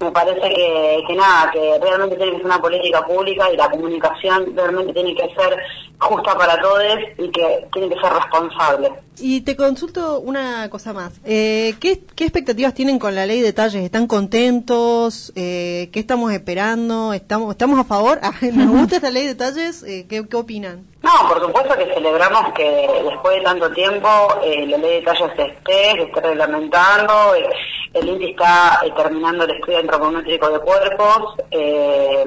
me 0.00 0.10
parece 0.10 0.40
que, 0.40 1.02
que 1.06 1.14
nada, 1.14 1.50
que 1.52 1.78
realmente 1.80 2.16
tiene 2.16 2.32
que 2.32 2.36
ser 2.38 2.46
una 2.46 2.60
política 2.60 3.06
pública 3.06 3.52
y 3.52 3.56
la 3.56 3.70
comunicación 3.70 4.54
realmente 4.54 4.92
tiene 4.92 5.14
que 5.14 5.34
ser 5.34 5.58
justa 5.98 6.36
para 6.36 6.60
todos 6.60 6.82
y 7.18 7.30
que 7.30 7.66
tiene 7.72 7.88
que 7.88 8.00
ser 8.00 8.12
responsable. 8.12 8.92
Y 9.18 9.42
te 9.42 9.56
consulto 9.56 10.20
una 10.20 10.68
cosa 10.70 10.92
más. 10.92 11.12
Eh, 11.24 11.76
¿qué, 11.80 12.02
qué 12.14 12.24
expectativas 12.24 12.74
tienen 12.74 12.98
con 12.98 13.14
la 13.14 13.26
ley 13.26 13.40
de 13.40 13.52
talles? 13.52 13.82
¿Están 13.84 14.06
contentos? 14.06 15.32
Eh, 15.36 15.88
¿Qué 15.92 16.00
estamos 16.00 16.32
esperando? 16.32 17.12
¿Estamos, 17.12 17.52
estamos 17.52 17.78
a 17.78 17.84
favor? 17.84 18.20
Ah, 18.24 18.32
¿Nos 18.52 18.70
gusta 18.70 18.96
esta 18.96 19.10
ley 19.10 19.26
de 19.26 19.34
talles? 19.34 19.82
Eh, 19.82 20.06
¿qué, 20.08 20.26
¿Qué 20.26 20.36
opinan? 20.36 20.86
No, 21.04 21.28
por 21.28 21.38
supuesto 21.38 21.76
que 21.76 21.92
celebramos 21.92 22.54
que 22.54 23.02
después 23.04 23.36
de 23.36 23.42
tanto 23.42 23.70
tiempo 23.72 24.08
eh, 24.42 24.66
la 24.66 24.78
ley 24.78 25.00
de 25.00 25.02
tallos 25.02 25.30
esté, 25.36 25.92
se 25.92 26.02
esté 26.02 26.20
reglamentando, 26.22 27.34
eh, 27.34 27.46
el 27.92 28.08
INTI 28.08 28.30
está 28.30 28.80
eh, 28.82 28.90
terminando 28.96 29.44
el 29.44 29.50
estudio 29.50 29.80
antropométrico 29.80 30.48
de 30.48 30.60
cuerpos 30.60 31.34
eh, 31.50 32.24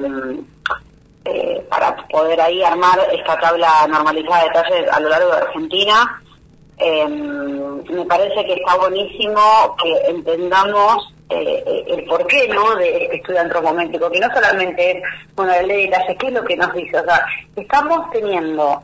para 1.68 1.96
poder 2.06 2.40
ahí 2.40 2.62
armar 2.62 3.00
esta 3.10 3.36
tabla 3.40 3.84
normalizada 3.88 4.44
de 4.44 4.50
talles 4.50 4.92
a 4.92 5.00
lo 5.00 5.08
largo 5.08 5.30
de 5.30 5.36
Argentina. 5.38 6.22
Me 6.78 8.04
parece 8.04 8.46
que 8.46 8.54
está 8.54 8.76
buenísimo 8.76 9.76
que 9.82 9.92
entendamos 10.06 11.12
eh, 11.30 11.84
el 11.88 12.04
porqué 12.04 12.48
¿no? 12.48 12.76
de 12.76 13.04
este 13.04 13.16
estudio 13.16 13.40
antropométrico, 13.40 14.10
que 14.10 14.20
no 14.20 14.32
solamente 14.32 14.90
es 14.90 15.02
bueno, 15.34 15.52
la 15.52 15.62
ley 15.62 15.86
de 15.86 15.92
talles, 15.92 16.16
¿qué 16.18 16.26
es 16.26 16.32
lo 16.32 16.44
que 16.44 16.56
nos 16.56 16.72
dice? 16.74 16.98
O 16.98 17.04
sea, 17.04 17.26
estamos 17.56 18.10
teniendo 18.10 18.82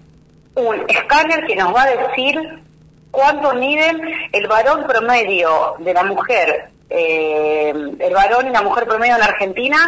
un 0.54 0.84
escáner 0.88 1.46
que 1.46 1.56
nos 1.56 1.74
va 1.74 1.82
a 1.82 1.96
decir 1.96 2.62
cuánto 3.10 3.54
miden 3.54 4.00
el 4.32 4.46
varón 4.46 4.84
promedio 4.86 5.74
de 5.78 5.94
la 5.94 6.04
mujer 6.04 6.70
eh, 6.90 7.70
el 7.70 8.14
varón 8.14 8.46
y 8.46 8.50
la 8.50 8.62
mujer 8.62 8.84
promedio 8.84 9.16
en 9.16 9.22
Argentina 9.22 9.78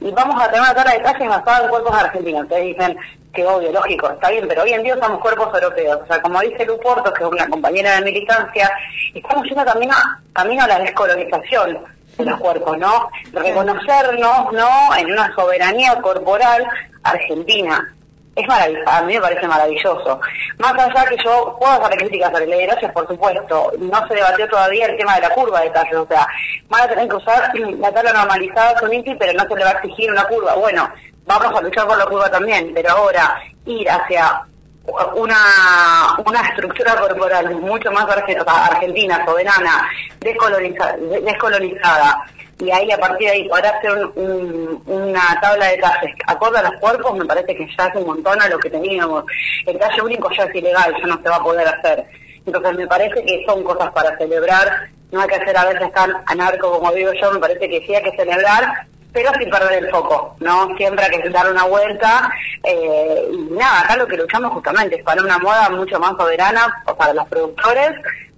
y 0.00 0.10
vamos 0.10 0.42
a 0.42 0.46
tener 0.46 0.62
una 0.62 0.74
tabla 0.74 0.92
de 0.92 1.00
talles 1.00 1.28
basada 1.28 1.64
en 1.64 1.70
cuerpos 1.70 1.94
argentinos. 1.94 2.42
Ustedes 2.42 2.76
dicen 2.76 2.96
que 3.32 3.46
obvio, 3.46 3.70
lógico, 3.70 4.10
está 4.10 4.30
bien, 4.30 4.46
pero 4.48 4.62
hoy 4.62 4.72
en 4.72 4.82
día 4.82 4.96
usamos 4.96 5.20
cuerpos 5.20 5.54
europeos. 5.54 6.00
O 6.02 6.06
sea, 6.06 6.20
como 6.22 6.40
dice 6.40 6.64
Lu 6.64 6.78
Porto, 6.80 7.12
que 7.12 7.22
es 7.22 7.30
una 7.30 7.46
compañera 7.48 7.96
de 7.96 8.02
militancia, 8.02 8.70
estamos 9.14 9.44
yendo 9.44 9.64
también 9.64 9.92
a, 9.92 10.20
camino 10.32 10.64
a 10.64 10.66
la 10.66 10.78
descolonización 10.80 11.74
de 11.74 11.80
los 12.24 12.40
cuerpos, 12.40 12.78
¿no? 12.78 13.08
Reconocernos, 13.32 14.52
¿no? 14.52 14.96
En 14.96 15.12
una 15.12 15.34
soberanía 15.34 16.00
corporal 16.00 16.66
argentina 17.02 17.96
es 18.36 18.46
maravilloso, 18.46 18.90
a 18.90 19.02
mí 19.02 19.14
me 19.14 19.20
parece 19.20 19.48
maravilloso. 19.48 20.20
Más 20.58 20.72
allá 20.74 21.06
que 21.06 21.16
yo 21.24 21.56
puedo 21.58 21.72
hacer 21.72 21.98
críticas 21.98 22.30
sobre 22.30 22.46
ley 22.46 22.60
de 22.60 22.66
gracias, 22.66 22.92
por 22.92 23.08
supuesto, 23.08 23.72
no 23.78 24.08
se 24.08 24.14
debatió 24.14 24.46
todavía 24.48 24.86
el 24.86 24.96
tema 24.98 25.14
de 25.14 25.22
la 25.22 25.30
curva 25.30 25.62
de 25.62 25.70
tallos, 25.70 26.04
o 26.04 26.06
sea, 26.06 26.26
van 26.68 26.82
a 26.82 26.88
tener 26.88 27.08
que 27.08 27.16
usar 27.16 27.50
la 27.78 27.92
tabla 27.92 28.12
normalizada 28.12 28.78
con 28.78 28.92
INTI, 28.92 29.14
pero 29.14 29.32
no 29.32 29.48
se 29.48 29.56
le 29.56 29.64
va 29.64 29.70
a 29.70 29.74
exigir 29.74 30.10
una 30.10 30.24
curva. 30.24 30.54
Bueno, 30.54 30.88
vamos 31.24 31.58
a 31.58 31.62
luchar 31.62 31.86
por 31.86 31.96
la 31.96 32.06
curva 32.06 32.30
también, 32.30 32.72
pero 32.74 32.90
ahora 32.90 33.40
ir 33.64 33.90
hacia 33.90 34.42
una, 35.14 36.16
una 36.24 36.40
estructura 36.48 36.94
corporal 36.96 37.54
mucho 37.56 37.90
más 37.90 38.06
argentina, 38.08 39.24
soberana, 39.24 39.88
descolonizada, 40.20 40.96
descolonizada 40.96 42.26
y 42.58 42.70
ahí 42.70 42.90
a 42.90 42.98
partir 42.98 43.28
de 43.28 43.34
ahí 43.34 43.48
poder 43.48 43.66
hacer 43.66 43.92
una 44.16 45.40
tabla 45.40 45.66
de 45.66 45.76
talles 45.76 46.14
acorde 46.26 46.58
a 46.58 46.62
los 46.62 46.80
cuerpos 46.80 47.18
me 47.18 47.26
parece 47.26 47.54
que 47.54 47.68
ya 47.76 47.86
es 47.86 47.96
un 47.96 48.06
montón 48.06 48.40
a 48.40 48.48
lo 48.48 48.58
que 48.58 48.70
teníamos. 48.70 49.24
El 49.66 49.78
talle 49.78 50.00
único 50.00 50.30
ya 50.32 50.44
es 50.44 50.54
ilegal, 50.54 50.94
ya 50.98 51.06
no 51.06 51.20
se 51.22 51.28
va 51.28 51.36
a 51.36 51.42
poder 51.42 51.68
hacer. 51.68 52.04
Entonces 52.46 52.76
me 52.76 52.86
parece 52.86 53.22
que 53.24 53.44
son 53.46 53.62
cosas 53.62 53.90
para 53.92 54.16
celebrar, 54.16 54.88
no 55.10 55.20
hay 55.20 55.28
que 55.28 55.34
hacer 55.34 55.56
a 55.56 55.66
veces 55.66 55.92
tan 55.92 56.12
anarco 56.26 56.78
como 56.78 56.92
digo 56.92 57.12
yo, 57.20 57.32
me 57.32 57.40
parece 57.40 57.68
que 57.68 57.84
sí 57.86 57.94
hay 57.94 58.02
que 58.02 58.16
celebrar, 58.16 58.86
pero 59.16 59.32
sin 59.38 59.48
perder 59.48 59.82
el 59.82 59.90
foco, 59.90 60.36
¿no? 60.40 60.76
Siempre 60.76 61.06
hay 61.06 61.22
que 61.22 61.30
dar 61.30 61.50
una 61.50 61.64
vuelta 61.64 62.30
eh, 62.62 63.30
y 63.32 63.54
nada, 63.54 63.80
acá 63.80 63.96
lo 63.96 64.06
que 64.06 64.18
luchamos 64.18 64.52
justamente 64.52 64.96
es 64.96 65.02
para 65.02 65.22
una 65.22 65.38
moda 65.38 65.70
mucho 65.70 65.98
más 65.98 66.12
soberana 66.18 66.82
para 66.98 67.14
los 67.14 67.26
productores, 67.26 67.92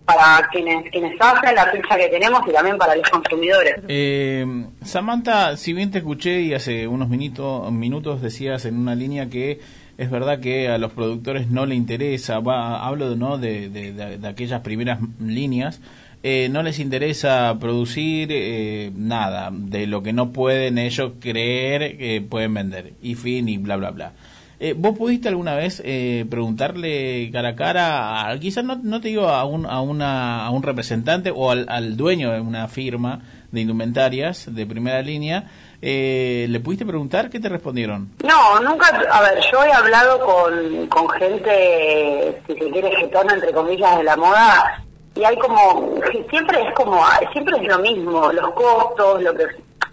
para 0.05 0.49
quienes 0.53 0.89
quienes 0.93 1.21
hacen 1.21 1.57
la 1.57 1.67
ficha 1.67 1.97
que 1.97 2.07
tenemos 2.07 2.43
y 2.47 2.53
también 2.53 2.79
para 2.79 2.95
los 2.95 3.11
consumidores. 3.11 3.75
Eh, 3.89 4.47
Samantha, 4.85 5.57
si 5.57 5.73
bien 5.73 5.91
te 5.91 5.99
escuché 5.99 6.43
y 6.43 6.55
hace 6.55 6.87
unos 6.87 7.09
minutos, 7.09 7.73
minutos 7.73 8.23
decías 8.23 8.65
en 8.65 8.79
una 8.79 8.95
línea 8.95 9.29
que 9.29 9.59
es 9.99 10.11
verdad 10.13 10.39
que 10.39 10.69
a 10.69 10.79
los 10.79 10.93
productores 10.93 11.51
no 11.51 11.67
le 11.67 11.75
interesa, 11.75 12.39
va, 12.39 12.87
hablo 12.87 13.17
¿no? 13.17 13.37
de, 13.37 13.69
de, 13.69 14.29
aquellas 14.29 14.61
primeras 14.61 15.01
líneas, 15.19 15.81
eh, 16.23 16.49
no 16.51 16.63
les 16.63 16.79
interesa 16.79 17.57
producir 17.61 18.29
eh, 18.31 18.91
nada 18.95 19.51
de 19.53 19.87
lo 19.87 20.03
que 20.03 20.13
no 20.13 20.33
pueden 20.33 20.79
ellos 20.79 21.13
creer 21.21 21.97
que 21.97 22.21
pueden 22.21 22.55
vender 22.55 22.95
y 23.03 23.15
fin 23.15 23.49
y 23.49 23.59
bla 23.59 23.77
bla 23.77 23.91
bla. 23.91 24.13
Eh, 24.61 24.75
¿Vos 24.77 24.99
pudiste 24.99 25.29
alguna 25.29 25.55
vez 25.55 25.81
eh, 25.85 26.27
preguntarle 26.29 27.31
cara 27.33 27.51
a 27.51 27.55
cara, 27.55 28.37
quizás 28.41 28.65
no, 28.65 28.75
no 28.83 29.01
te 29.01 29.09
digo 29.09 29.29
a 29.29 29.45
un, 29.45 29.67
a, 29.67 29.81
una, 29.81 30.45
a 30.45 30.51
un 30.51 30.65
representante 30.65 31.31
o 31.33 31.53
al, 31.53 31.97
dueño 31.97 32.33
de 32.33 32.41
una 32.41 32.67
firma 32.67 33.21
de 33.53 33.61
indumentarias 33.61 34.53
de 34.53 34.67
primera 34.67 35.01
línea, 35.01 35.45
eh, 35.81 36.47
¿le 36.49 36.59
pudiste 36.59 36.85
preguntar? 36.85 37.31
¿Qué 37.31 37.39
te 37.39 37.49
respondieron? 37.49 38.11
No, 38.25 38.59
nunca, 38.61 38.89
a 38.89 39.21
ver, 39.23 39.39
yo 39.53 39.63
he 39.63 39.73
hablado 39.73 40.19
con, 40.19 40.89
con 40.89 41.09
gente, 41.11 42.43
si 42.49 42.55
se 42.55 42.71
quiere, 42.71 42.91
getona, 42.97 43.35
entre 43.35 43.53
comillas, 43.53 43.97
de 43.97 44.03
la 44.03 44.17
moda, 44.17 44.83
y 45.19 45.25
hay 45.25 45.37
como, 45.39 45.99
siempre 46.31 46.63
es 46.63 46.73
como, 46.75 47.05
siempre 47.33 47.57
es 47.61 47.67
lo 47.67 47.79
mismo, 47.81 48.33
los 48.33 48.51
costos, 48.53 49.21
lo 49.21 49.35
que 49.35 49.47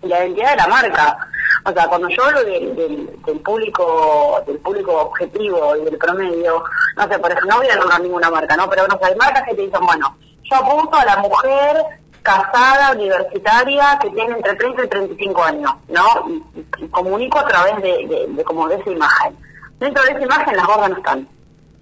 la 0.04 0.20
identidad 0.20 0.52
de 0.52 0.58
la 0.58 0.68
marca. 0.68 1.18
O 1.64 1.72
sea, 1.72 1.88
cuando 1.88 2.08
yo 2.10 2.24
hablo 2.24 2.44
del, 2.44 3.42
público 3.44 4.44
del 4.46 4.60
público 4.60 5.02
objetivo 5.02 5.76
y 5.78 5.86
del 5.86 5.98
promedio, 5.98 6.64
no 6.96 7.08
sé, 7.08 7.18
por 7.18 7.32
ejemplo, 7.32 7.50
no 7.50 7.58
voy 7.58 7.70
a 7.70 7.76
nombrar 7.76 8.02
ninguna 8.02 8.30
marca, 8.30 8.56
¿no? 8.56 8.70
Pero 8.70 8.88
no 8.88 9.00
sé, 9.00 9.06
hay 9.06 9.16
marcas 9.16 9.44
que 9.50 9.56
te 9.56 9.64
dicen, 9.64 9.82
bueno, 9.84 10.16
yo 10.44 10.56
apunto 10.58 10.96
a 10.96 11.06
la 11.06 11.18
mujer 11.18 11.84
casada, 12.22 12.92
universitaria, 12.92 13.98
que 14.00 14.12
tiene 14.12 14.36
entre 14.36 14.54
30 14.54 14.84
y 14.84 14.88
35 14.90 15.44
años, 15.44 15.72
¿no? 15.90 16.04
Y, 16.78 16.88
comunico 16.90 17.40
a 17.40 17.48
través 17.48 17.82
de, 17.82 18.28
de, 18.30 18.44
como 18.44 18.68
de 18.68 18.76
esa 18.76 18.92
imagen. 18.92 19.36
Dentro 19.80 20.04
de 20.04 20.12
esa 20.12 20.22
imagen 20.22 20.56
las 20.56 20.68
gordas 20.68 20.90
no 20.92 20.98
están, 20.98 21.28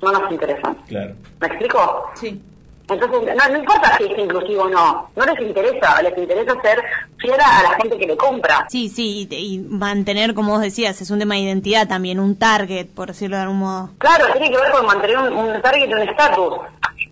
no 0.01 0.11
nos 0.13 0.31
interesan. 0.31 0.75
Claro. 0.87 1.13
¿Me 1.41 1.47
explico? 1.47 2.09
Sí. 2.15 2.41
Entonces, 2.89 3.35
no, 3.35 3.49
no 3.49 3.57
importa 3.57 3.97
si 3.97 4.03
es 4.03 4.19
inclusivo 4.19 4.63
o 4.63 4.69
no, 4.69 5.09
no 5.15 5.25
les 5.25 5.39
interesa, 5.39 6.01
les 6.01 6.17
interesa 6.17 6.61
ser 6.61 6.83
fiera 7.17 7.59
a 7.59 7.63
la 7.63 7.75
gente 7.81 7.97
que 7.97 8.07
le 8.07 8.17
compra. 8.17 8.65
Sí, 8.69 8.89
sí, 8.89 9.27
y, 9.31 9.59
mantener, 9.59 10.33
como 10.33 10.53
vos 10.53 10.61
decías, 10.61 11.01
es 11.01 11.09
un 11.09 11.19
tema 11.19 11.35
de 11.35 11.41
identidad 11.41 11.87
también, 11.87 12.19
un 12.19 12.37
target, 12.37 12.87
por 12.87 13.07
decirlo 13.07 13.37
de 13.37 13.43
algún 13.43 13.59
modo. 13.59 13.89
Claro, 13.97 14.25
tiene 14.33 14.51
que 14.51 14.57
ver 14.57 14.71
con 14.71 14.85
mantener 14.85 15.17
un, 15.17 15.33
un 15.33 15.61
target 15.61 15.89
y 15.89 15.93
un 15.93 16.01
estatus 16.01 16.55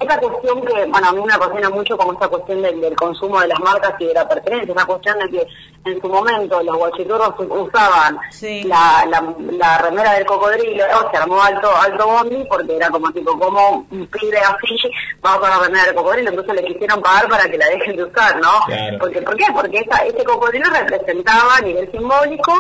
esta 0.02 0.20
cuestión 0.20 0.62
que, 0.62 0.86
bueno, 0.86 1.08
a 1.08 1.12
mí 1.12 1.22
me 1.26 1.34
apasiona 1.34 1.70
mucho 1.70 1.98
como 1.98 2.14
esta 2.14 2.28
cuestión 2.28 2.62
del, 2.62 2.96
consumo 2.96 3.40
de 3.40 3.48
las 3.48 3.60
marcas 3.60 3.94
y 4.00 4.06
de 4.06 4.14
la 4.14 4.28
pertenencia, 4.28 4.74
esa 4.74 4.86
cuestión 4.86 5.20
de 5.20 5.30
que 5.30 5.48
en 5.86 6.02
su 6.02 6.10
momento 6.10 6.62
los 6.64 6.76
guachiturros 6.76 7.34
usaban 7.50 8.20
la, 8.66 9.26
la, 9.52 9.78
remera 9.78 10.14
del 10.14 10.26
cocodrilo, 10.26 10.84
o 10.86 11.12
se 11.12 11.18
armó 11.18 11.42
alto, 11.42 11.70
alto 11.76 12.08
bondi 12.08 12.44
porque 12.50 12.76
era 12.76 12.90
como 12.90 13.12
tipo, 13.12 13.38
como 13.38 13.86
un 13.90 14.08
pibe 14.08 14.40
así, 14.40 14.78
vamos 15.22 15.40
con 15.40 15.50
la 15.50 15.60
remera 15.60 15.86
del 15.86 15.96
cocodrilo, 15.96 16.30
entonces 16.30 16.56
le 16.56 16.66
quisieron 16.66 17.02
pagar 17.02 17.30
para 17.30 17.50
que 17.50 17.58
la 17.58 17.68
dejen 17.68 17.96
de 17.96 18.04
usar, 18.04 18.40
¿no? 18.40 18.52
Porque, 19.00 19.22
¿Por 19.22 19.36
qué? 19.36 19.46
Porque 19.54 19.80
esa, 19.80 19.98
ese 20.06 20.24
cocodrilo 20.24 20.70
representaba 20.70 21.58
a 21.58 21.62
nivel 21.62 21.90
simbólico 21.92 22.54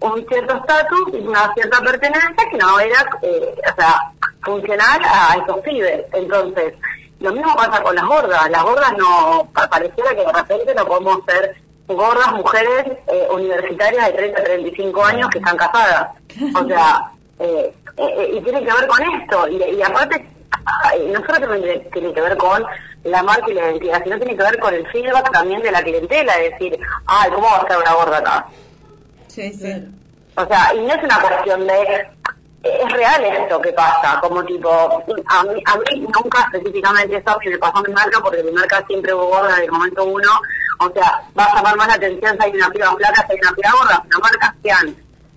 un 0.00 0.26
cierto 0.28 0.56
estatus 0.56 1.12
y 1.12 1.18
una 1.18 1.52
cierta 1.54 1.80
pertenencia 1.80 2.48
que 2.50 2.56
no 2.56 2.80
era, 2.80 3.04
eh, 3.22 3.54
o 3.70 3.74
sea, 3.74 4.12
funcional 4.50 5.00
a 5.04 5.36
estos 5.38 5.58
pibes. 5.60 6.04
Entonces, 6.12 6.74
lo 7.20 7.32
mismo 7.32 7.54
pasa 7.54 7.82
con 7.82 7.94
las 7.94 8.04
gordas. 8.04 8.50
Las 8.50 8.62
gordas 8.62 8.92
no, 8.96 9.48
pareciera 9.52 10.10
que 10.10 10.24
de 10.26 10.32
repente 10.32 10.74
no 10.74 10.86
podemos 10.86 11.18
ser 11.26 11.56
gordas 11.86 12.32
mujeres 12.32 12.84
eh, 13.08 13.28
universitarias 13.32 14.06
de 14.06 14.12
30 14.12 14.40
a 14.40 14.44
35 14.44 15.04
años 15.04 15.28
que 15.30 15.38
están 15.38 15.56
casadas. 15.56 16.08
O 16.54 16.66
sea, 16.66 17.12
eh, 17.38 17.74
eh, 17.96 18.30
y 18.34 18.40
tiene 18.40 18.64
que 18.64 18.72
ver 18.72 18.86
con 18.86 19.02
esto. 19.02 19.48
Y, 19.48 19.56
y 19.76 19.82
aparte, 19.82 20.26
no 21.12 21.24
solo 21.26 21.60
tiene 21.92 22.12
que 22.12 22.20
ver 22.20 22.36
con 22.36 22.64
la 23.04 23.22
marca 23.22 23.50
y 23.50 23.54
la 23.54 23.70
identidad, 23.70 24.02
sino 24.04 24.18
tiene 24.18 24.36
que 24.36 24.42
ver 24.42 24.58
con 24.58 24.74
el 24.74 24.86
feedback 24.88 25.30
también 25.32 25.62
de 25.62 25.72
la 25.72 25.82
clientela, 25.82 26.38
es 26.38 26.52
decir, 26.52 26.78
ay, 27.06 27.30
¿cómo 27.30 27.46
va 27.46 27.58
a 27.58 27.62
estar 27.62 27.78
una 27.78 27.94
gorda 27.94 28.18
acá? 28.18 28.46
Sí, 29.28 29.52
sí. 29.52 29.88
O 30.36 30.46
sea, 30.46 30.74
y 30.74 30.80
no 30.80 30.94
es 30.94 31.02
una 31.02 31.20
cuestión 31.20 31.66
de 31.66 32.08
es 32.62 32.92
real 32.92 33.24
esto 33.24 33.60
que 33.60 33.72
pasa, 33.72 34.20
como 34.20 34.44
tipo, 34.44 34.70
a 34.70 35.44
mí, 35.44 35.62
a 35.64 35.76
mí 35.76 36.00
nunca 36.00 36.48
específicamente 36.52 37.16
eso 37.16 37.38
que 37.38 37.50
me 37.50 37.58
pasó 37.58 37.78
a 37.78 37.82
mi 37.82 37.92
marca, 37.92 38.20
porque 38.20 38.42
mi 38.42 38.52
marca 38.52 38.84
siempre 38.86 39.14
hubo 39.14 39.28
gorda 39.28 39.48
desde 39.48 39.64
el 39.64 39.72
momento 39.72 40.04
uno, 40.04 40.28
o 40.80 40.90
sea, 40.90 41.22
va 41.38 41.44
a 41.44 41.54
llamar 41.56 41.76
más 41.76 41.88
la 41.88 41.94
atención 41.94 42.36
si 42.38 42.44
hay 42.44 42.52
una 42.52 42.70
piba 42.70 42.94
flaca, 42.96 43.26
si 43.26 43.32
hay 43.32 43.38
una 43.42 43.52
piba 43.52 43.72
gorda, 43.72 44.04
una 44.06 44.18
marca 44.18 44.54
que 44.62 44.70
han, 44.70 44.96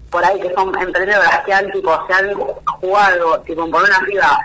por 0.09 0.25
ahí 0.25 0.39
que 0.41 0.53
son 0.53 0.77
emprendedoras 0.77 1.39
que 1.45 1.53
han, 1.53 1.71
tipo, 1.71 2.07
se 2.07 2.13
han 2.13 2.33
jugado, 2.33 3.39
tipo, 3.41 3.71
por 3.71 3.83
una 3.83 3.99
piba 4.05 4.39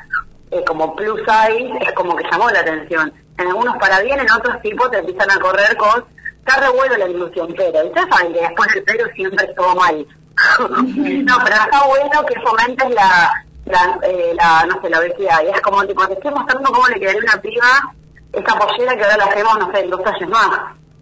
eh, 0.53 0.65
como 0.65 0.95
plus 0.95 1.21
size, 1.21 1.79
es 1.81 1.93
como 1.93 2.15
que 2.15 2.25
llamó 2.31 2.49
la 2.51 2.61
atención. 2.61 3.13
En 3.39 3.47
algunos 3.49 3.77
para 3.79 4.01
bien, 4.01 4.21
en 4.21 4.31
otros 4.31 4.61
tipos 4.63 4.91
te 4.91 4.99
empiezan 4.99 5.31
a 5.31 5.41
correr 5.41 5.77
con, 5.77 6.05
está 6.39 6.61
re 6.61 6.99
la 6.99 7.09
ilusión, 7.09 7.53
pero, 7.57 7.85
y 7.85 7.89
ustedes 7.89 8.09
saben 8.09 8.33
que 8.33 8.41
después 8.41 8.69
del 8.73 8.85
pero 8.85 9.09
siempre 9.15 9.47
estuvo 9.47 9.75
mal 9.75 10.07
no, 10.69 11.37
pero 11.45 11.57
está 11.57 11.85
bueno 11.87 12.27
que 12.27 12.41
fomentes 12.41 12.91
la, 12.91 13.45
la, 13.67 13.99
eh, 14.03 14.35
la, 14.35 14.67
no 14.67 14.81
sé, 14.81 14.91
la 14.91 15.01
obesidad. 15.01 15.43
Y 15.45 15.49
es 15.49 15.61
como, 15.61 15.87
tipo, 15.87 16.07
te 16.07 16.15
estoy 16.15 16.33
mostrando 16.33 16.73
cómo 16.73 16.89
le 16.89 17.01
quedaría 17.01 17.23
una 17.23 17.41
piba 17.41 17.95
esta 18.33 18.59
pollera 18.59 18.97
que 18.97 19.05
ahora 19.05 19.17
la 19.17 19.25
hacemos, 19.25 19.59
no 19.59 19.73
sé, 19.73 19.81
en 19.81 19.91
dos 19.91 20.03
talles 20.03 20.29
más. 20.29 20.51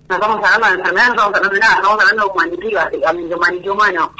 No 0.09 0.14
estamos 0.14 0.37
hablando 0.37 0.66
de 0.66 0.75
enfermedad, 0.75 1.07
no 1.07 1.12
estamos 1.12 1.35
hablando 1.35 1.55
de 1.55 1.61
nada, 1.61 1.75
estamos 1.75 2.01
hablando 2.01 2.22
de 2.22 2.31
humanidad, 2.31 2.85
básicamente, 2.85 3.35
humanidad 3.35 3.72
humano. 3.72 4.12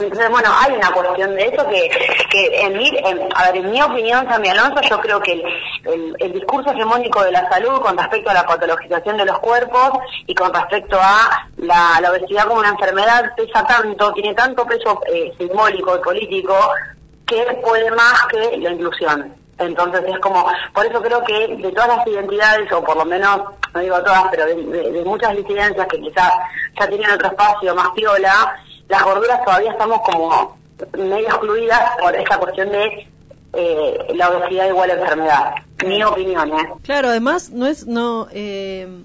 Entonces, 0.00 0.30
bueno, 0.30 0.48
hay 0.54 0.72
una 0.76 0.92
cuestión 0.92 1.34
de 1.34 1.46
eso 1.46 1.66
que, 1.66 1.90
que 2.30 2.60
en, 2.60 2.78
mi, 2.78 2.88
a 3.34 3.50
ver, 3.50 3.56
en 3.56 3.70
mi 3.72 3.82
opinión, 3.82 4.28
Sammy 4.28 4.48
Alonso, 4.50 4.80
yo 4.88 5.00
creo 5.00 5.20
que 5.20 5.32
el, 5.32 6.14
el, 6.20 6.32
discurso 6.32 6.70
hegemónico 6.70 7.24
de 7.24 7.32
la 7.32 7.48
salud 7.48 7.80
con 7.80 7.98
respecto 7.98 8.30
a 8.30 8.34
la 8.34 8.46
patologización 8.46 9.16
de 9.16 9.24
los 9.24 9.40
cuerpos 9.40 9.90
y 10.24 10.36
con 10.36 10.54
respecto 10.54 10.96
a 11.00 11.48
la, 11.56 11.98
la 12.00 12.12
obesidad 12.12 12.46
como 12.46 12.60
una 12.60 12.68
enfermedad 12.68 13.32
pesa 13.36 13.66
tanto, 13.66 14.12
tiene 14.12 14.34
tanto 14.34 14.64
peso 14.66 15.00
eh, 15.12 15.32
simbólico 15.36 15.96
y 15.96 16.00
político 16.00 16.54
que 17.26 17.58
puede 17.60 17.90
más 17.90 18.24
que 18.26 18.56
la 18.56 18.70
inclusión. 18.70 19.34
Entonces 19.58 20.02
es 20.06 20.18
como, 20.20 20.46
por 20.72 20.86
eso 20.86 21.02
creo 21.02 21.24
que 21.24 21.56
de 21.56 21.72
todas 21.72 21.96
las 21.96 22.06
identidades, 22.06 22.70
o 22.70 22.84
por 22.84 22.96
lo 22.96 23.04
menos, 23.04 23.40
no 23.74 23.80
digo 23.80 24.00
todas, 24.04 24.26
pero 24.30 24.46
de, 24.46 24.54
de 24.92 25.04
muchas 25.04 25.34
disidencias 25.34 25.88
que 25.88 26.00
quizás 26.00 26.32
ya 26.78 26.86
tienen 26.86 27.10
otro 27.10 27.26
espacio 27.26 27.74
más 27.74 27.88
piola, 27.90 28.56
las 28.88 29.04
gorduras 29.04 29.44
todavía 29.44 29.72
estamos 29.72 30.00
como 30.02 30.56
medio 30.96 31.28
excluidas 31.28 31.80
por 32.00 32.14
esa 32.14 32.38
cuestión 32.38 32.70
de 32.70 33.06
eh, 33.54 33.98
la 34.14 34.30
obesidad 34.30 34.68
igual 34.68 34.90
a 34.90 34.94
enfermedad. 34.94 35.54
Mi 35.86 36.02
opinión, 36.02 36.50
¿eh? 36.50 36.68
Claro, 36.82 37.08
además 37.08 37.50
no 37.50 37.66
es, 37.66 37.86
no, 37.86 38.28
eh, 38.32 39.04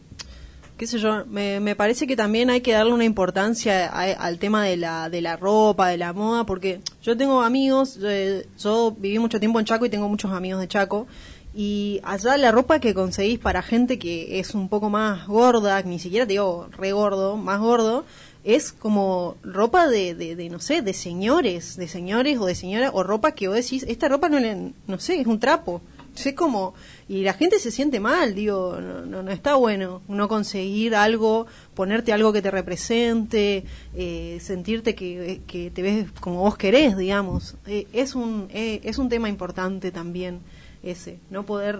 qué 0.78 0.88
sé 0.88 0.98
yo, 1.00 1.26
me, 1.26 1.60
me 1.60 1.76
parece 1.76 2.08
que 2.08 2.15
también 2.15 2.50
hay 2.50 2.62
que 2.62 2.74
darle 2.74 2.93
una 2.93 3.06
importancia 3.06 3.88
al 3.88 4.39
tema 4.39 4.65
de 4.65 4.78
la, 4.78 5.10
de 5.10 5.22
la 5.22 5.38
ropa, 5.38 5.89
de 5.89 5.98
la 5.98 6.13
moda, 6.13 6.46
porque 6.46 6.82
yo 7.02 7.15
tengo 7.15 7.41
amigos, 7.41 8.00
eh, 8.02 8.48
yo 8.60 8.93
viví 8.98 9.19
mucho 9.19 9.39
tiempo 9.39 9.60
en 9.60 9.65
Chaco 9.65 9.86
y 9.86 9.89
tengo 9.89 10.10
muchos 10.10 10.32
amigos 10.32 10.62
de 10.62 10.67
Chaco, 10.67 11.08
y 11.56 12.02
allá 12.04 12.36
la 12.38 12.52
ropa 12.52 12.80
que 12.80 12.96
conseguís 12.96 13.38
para 13.38 13.62
gente 13.62 14.00
que 14.00 14.39
es 14.39 14.56
un 14.56 14.67
poco 14.67 14.89
más 14.89 15.28
gorda, 15.28 15.82
ni 15.84 16.00
siquiera 16.00 16.26
te 16.26 16.34
digo 16.34 16.67
re 16.72 16.91
gordo, 16.91 17.38
más 17.38 17.60
gordo, 17.60 18.06
es 18.44 18.74
como 18.74 19.38
ropa 19.44 19.88
de, 19.88 20.16
de, 20.16 20.50
no 20.50 20.60
sé, 20.60 20.82
de 20.82 20.94
señores, 20.94 21.78
de 21.78 21.88
señores 21.88 22.38
o 22.40 22.46
de 22.46 22.56
señoras, 22.56 22.92
o 22.94 23.04
ropa 23.04 23.32
que 23.32 23.48
vos 23.48 23.56
decís, 23.58 23.84
esta 23.88 24.10
ropa 24.10 24.30
no 24.30 24.40
le, 24.40 24.74
no 24.88 25.00
sé, 25.00 25.20
es 25.20 25.28
un 25.28 25.40
trapo. 25.40 25.82
Es 26.16 26.34
como, 26.36 26.76
y 27.10 27.24
la 27.24 27.34
gente 27.34 27.58
se 27.58 27.72
siente 27.72 28.00
mal, 28.00 28.36
digo, 28.36 28.78
no, 28.80 29.24
no, 29.24 29.32
está 29.32 29.56
bueno 29.56 30.04
no 30.08 30.28
conseguir 30.28 30.94
algo, 30.94 31.48
ponerte 31.74 32.14
algo 32.14 32.32
que 32.32 32.42
te 32.42 32.52
represente, 32.52 33.64
eh, 33.96 34.38
sentirte 34.40 34.94
que, 34.94 35.42
que, 35.48 35.72
te 35.72 35.82
ves 35.82 36.12
como 36.20 36.42
vos 36.42 36.56
querés, 36.56 36.98
digamos. 36.98 37.56
Eh, 37.66 37.88
es, 37.94 38.14
un, 38.14 38.48
eh, 38.54 38.80
es 38.84 39.00
un 39.00 39.10
tema 39.10 39.28
importante 39.28 39.92
también 39.92 40.42
ese, 40.84 41.18
no 41.32 41.46
poder 41.46 41.80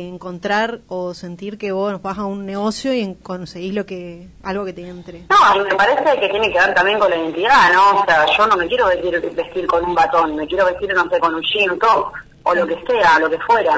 encontrar 0.00 0.80
o 0.88 1.14
sentir 1.14 1.58
que 1.58 1.72
vos 1.72 2.00
vas 2.02 2.18
a 2.18 2.24
un 2.24 2.46
negocio 2.46 2.92
y 2.92 3.14
conseguís 3.22 3.74
lo 3.74 3.86
que 3.86 4.28
algo 4.42 4.64
que 4.64 4.72
te 4.72 4.88
entre. 4.88 5.26
No, 5.30 5.64
me 5.64 5.74
parece 5.74 6.20
que 6.20 6.28
tiene 6.28 6.52
que 6.52 6.58
ver 6.58 6.74
también 6.74 6.98
con 6.98 7.10
la 7.10 7.16
identidad, 7.16 7.72
¿no? 7.72 8.00
O 8.00 8.04
sea, 8.04 8.26
yo 8.36 8.46
no 8.46 8.56
me 8.56 8.66
quiero 8.66 8.86
vestir, 8.86 9.20
vestir 9.34 9.66
con 9.66 9.84
un 9.84 9.94
batón, 9.94 10.36
me 10.36 10.46
quiero 10.46 10.66
vestir, 10.66 10.94
no 10.94 11.08
sé, 11.08 11.18
con 11.18 11.34
un 11.34 11.42
jean, 11.42 11.78
top, 11.78 12.12
o 12.42 12.54
lo 12.54 12.66
que 12.66 12.82
sea, 12.86 13.18
lo 13.18 13.30
que 13.30 13.38
fuera. 13.40 13.76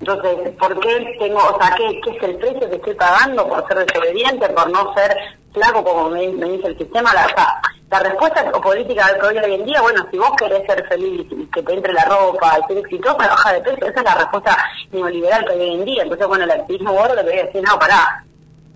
Entonces, 0.00 0.50
¿por 0.58 0.78
qué 0.80 1.16
tengo, 1.18 1.38
o 1.38 1.58
sea, 1.58 1.74
qué, 1.76 2.00
qué 2.04 2.10
es 2.10 2.22
el 2.22 2.36
precio 2.36 2.68
que 2.68 2.76
estoy 2.76 2.94
pagando 2.94 3.48
por 3.48 3.66
ser 3.68 3.86
desobediente, 3.86 4.48
por 4.50 4.70
no 4.70 4.92
ser 4.94 5.16
flaco 5.52 5.84
como 5.84 6.10
me, 6.10 6.26
dice 6.26 6.66
el 6.66 6.78
sistema? 6.78 7.14
La, 7.14 7.26
o 7.26 7.28
sea, 7.28 7.60
la 7.90 7.98
respuesta 8.00 8.50
política 8.50 9.14
que 9.20 9.26
hoy 9.26 9.54
en 9.54 9.64
día, 9.64 9.80
bueno, 9.80 10.06
si 10.10 10.18
vos 10.18 10.32
querés 10.36 10.66
ser 10.66 10.86
feliz 10.88 11.26
y 11.30 11.46
que 11.46 11.62
te 11.62 11.74
entre 11.74 11.92
la 11.92 12.04
ropa 12.04 12.58
y 12.58 12.66
ser 12.66 12.78
exitoso, 12.78 13.16
baja 13.16 13.52
de 13.52 13.60
peso, 13.60 13.86
esa 13.86 14.00
es 14.00 14.04
la 14.04 14.14
respuesta 14.14 14.56
neoliberal 14.90 15.44
que 15.44 15.52
hay 15.52 15.60
hoy 15.60 15.74
en 15.74 15.84
día. 15.84 16.02
Entonces, 16.02 16.26
bueno, 16.26 16.44
el 16.44 16.50
activismo 16.50 16.92
gordo 16.92 17.14
le 17.14 17.22
voy 17.22 17.38
a 17.38 17.44
decir, 17.44 17.62
no, 17.62 17.78
pará, 17.78 18.24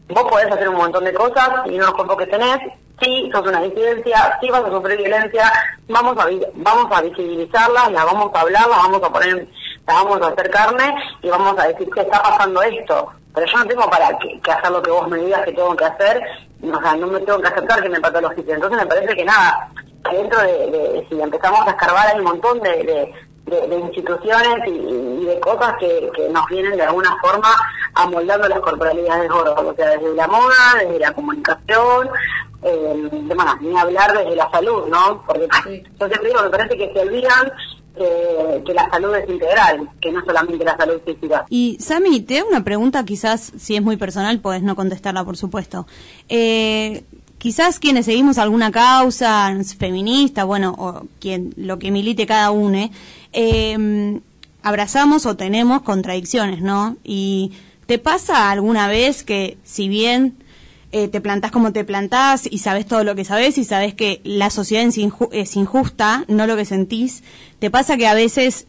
vos 0.09 0.25
podés 0.25 0.53
hacer 0.53 0.69
un 0.69 0.77
montón 0.77 1.05
de 1.05 1.15
cosas 1.15 1.49
y 1.67 1.71
no 1.77 1.87
los 1.87 1.95
cuerpos 1.95 2.17
que 2.19 2.27
tenés, 2.27 2.59
sí, 3.01 3.31
sos 3.33 3.47
una 3.47 3.61
disidencia, 3.61 4.39
sí 4.41 4.51
vas 4.51 4.65
a 4.65 4.71
sufrir 4.71 4.99
violencia, 4.99 5.53
vamos 5.89 6.17
a, 6.19 6.27
vamos 6.55 6.87
a 6.91 7.03
visibilizarla, 7.03 7.91
la 7.91 8.05
vamos 8.05 8.31
a 8.35 8.41
hablar, 8.41 8.69
la 8.69 8.77
vamos 8.77 9.03
a 9.03 9.13
poner, 9.13 9.49
la 9.87 9.95
vamos 9.95 10.23
a 10.23 10.29
hacer 10.29 10.51
carne 10.51 10.95
y 11.23 11.29
vamos 11.29 11.59
a 11.59 11.69
decir 11.69 11.89
que 11.91 12.01
está 12.01 12.23
pasando 12.23 12.63
esto. 12.63 13.13
Pero 13.35 13.47
yo 13.47 13.59
no 13.59 13.67
tengo 13.67 13.91
para 13.91 14.19
que, 14.19 14.41
hacer 14.51 14.71
lo 14.71 14.83
que 14.83 14.91
vos 14.91 15.09
me 15.09 15.19
digas 15.19 15.45
que 15.45 15.53
tengo 15.53 15.77
que 15.77 15.85
hacer, 15.85 16.23
o 16.63 16.81
sea, 16.81 16.97
no 16.97 17.07
me 17.07 17.21
tengo 17.21 17.41
que 17.41 17.49
aceptar 17.49 17.83
que 17.83 17.89
me 17.89 18.01
patologice. 18.01 18.53
Entonces 18.53 18.79
me 18.79 18.87
parece 18.87 19.15
que 19.15 19.25
nada, 19.25 19.71
que 20.09 20.17
dentro 20.17 20.41
de, 20.41 21.07
si 21.09 21.21
empezamos 21.21 21.67
a 21.67 21.71
escarbar 21.71 22.09
hay 22.09 22.19
un 22.19 22.25
montón 22.25 22.61
de, 22.61 23.13
de, 23.47 23.79
instituciones 23.79 24.67
y, 24.67 25.25
de 25.25 25.41
cosas 25.41 25.75
que, 25.79 26.11
que, 26.15 26.29
nos 26.29 26.47
vienen 26.47 26.77
de 26.77 26.83
alguna 26.83 27.17
forma 27.21 27.49
amoldando 27.95 28.49
las 28.49 28.61
corporalidades 28.61 29.31
gordas, 29.31 29.59
o 29.59 29.75
sea, 29.75 29.91
desde 29.91 30.15
la 30.15 30.27
moda, 30.27 30.55
desde 30.81 30.99
la 30.99 31.13
comunicación, 31.13 32.11
eh, 32.63 33.09
de, 33.11 33.35
bueno, 33.35 33.57
ni 33.61 33.79
hablar 33.79 34.13
desde 34.19 34.35
la 34.35 34.51
salud, 34.51 34.89
¿no? 34.89 35.23
Porque 35.27 35.47
yo 36.01 36.07
siempre 36.07 36.29
digo, 36.29 36.43
me 36.43 36.51
parece 36.51 36.77
que 36.77 36.93
se 36.93 37.01
olvidan 37.01 37.53
que 38.65 38.75
la 38.75 38.89
salud 38.91 39.15
es 39.15 39.29
integral, 39.29 39.91
que 40.01 40.13
no 40.13 40.25
solamente 40.25 40.65
la 40.65 40.77
salud 40.77 41.01
física. 41.05 41.47
Y 41.49 41.77
Sami, 41.81 42.21
te 42.21 42.39
hago 42.39 42.49
una 42.49 42.65
pregunta, 42.65 43.05
quizás 43.05 43.53
si 43.59 43.77
es 43.77 43.83
muy 43.83 43.97
personal, 43.97 44.41
puedes 44.41 44.63
no 44.63 44.77
contestarla, 44.77 45.25
por 45.25 45.37
supuesto. 45.37 45.87
Eh, 46.29 47.05
quizás 47.39 47.79
quienes 47.79 48.07
seguimos 48.07 48.39
alguna 48.39 48.71
causa 48.71 49.55
feminista, 49.79 50.45
bueno, 50.45 50.75
o 50.79 51.07
quien 51.21 51.53
lo 51.57 51.79
que 51.79 51.91
milite 51.91 52.27
cada 52.27 52.51
uno, 52.51 52.91
eh, 53.33 54.21
abrazamos 54.63 55.27
o 55.27 55.37
tenemos 55.37 55.83
contradicciones, 55.83 56.61
¿no? 56.61 56.97
Y 57.05 57.53
te 57.87 57.99
pasa 57.99 58.51
alguna 58.51 58.89
vez 58.89 59.23
que 59.23 59.57
si 59.65 59.89
bien 59.89 60.37
eh, 60.91 61.09
te 61.09 61.21
plantás 61.21 61.51
como 61.51 61.73
te 61.73 61.85
plantás 61.85 62.49
y 62.51 62.59
sabes 62.59 62.87
todo 62.87 63.05
lo 63.05 63.15
que 63.15 63.25
sabes 63.25 63.59
y 63.59 63.65
sabes 63.65 63.95
que 63.95 64.21
la 64.25 64.51
sociedad 64.51 64.85
es 64.85 65.57
injusta, 65.57 66.25
no 66.29 66.47
lo 66.47 66.57
que 66.57 66.65
sentís, 66.65 67.23
te 67.59 67.71
pasa 67.71 67.97
que 67.97 68.07
a 68.07 68.15
veces 68.15 68.67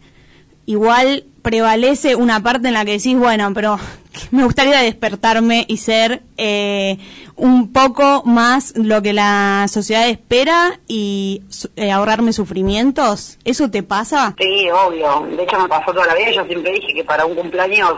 igual 0.66 1.26
prevalece 1.42 2.16
una 2.16 2.42
parte 2.42 2.68
en 2.68 2.74
la 2.74 2.86
que 2.86 2.94
decís, 2.94 3.18
bueno, 3.18 3.52
pero 3.54 3.78
me 4.32 4.44
gustaría 4.44 4.80
despertarme 4.80 5.66
y 5.68 5.78
ser 5.78 6.22
eh, 6.38 6.98
un 7.36 7.72
poco 7.72 8.24
más 8.26 8.74
lo 8.76 9.02
que 9.02 9.14
la 9.14 9.66
sociedad 9.70 10.08
espera 10.10 10.80
y 10.88 11.44
eh, 11.76 11.92
ahorrarme 11.92 12.34
sufrimientos. 12.34 13.38
¿Eso 13.46 13.70
te 13.72 13.84
pasa? 13.84 14.36
Sí, 14.38 14.70
obvio. 14.70 15.28
De 15.36 15.44
hecho 15.44 15.60
me 15.60 15.68
pasó 15.68 15.92
toda 15.92 16.08
la 16.08 16.16
vida. 16.16 16.32
Yo 16.32 16.46
siempre 16.46 16.74
dije 16.74 16.94
que 16.94 17.04
para 17.04 17.26
un 17.26 17.36
cumpleaños 17.36 17.94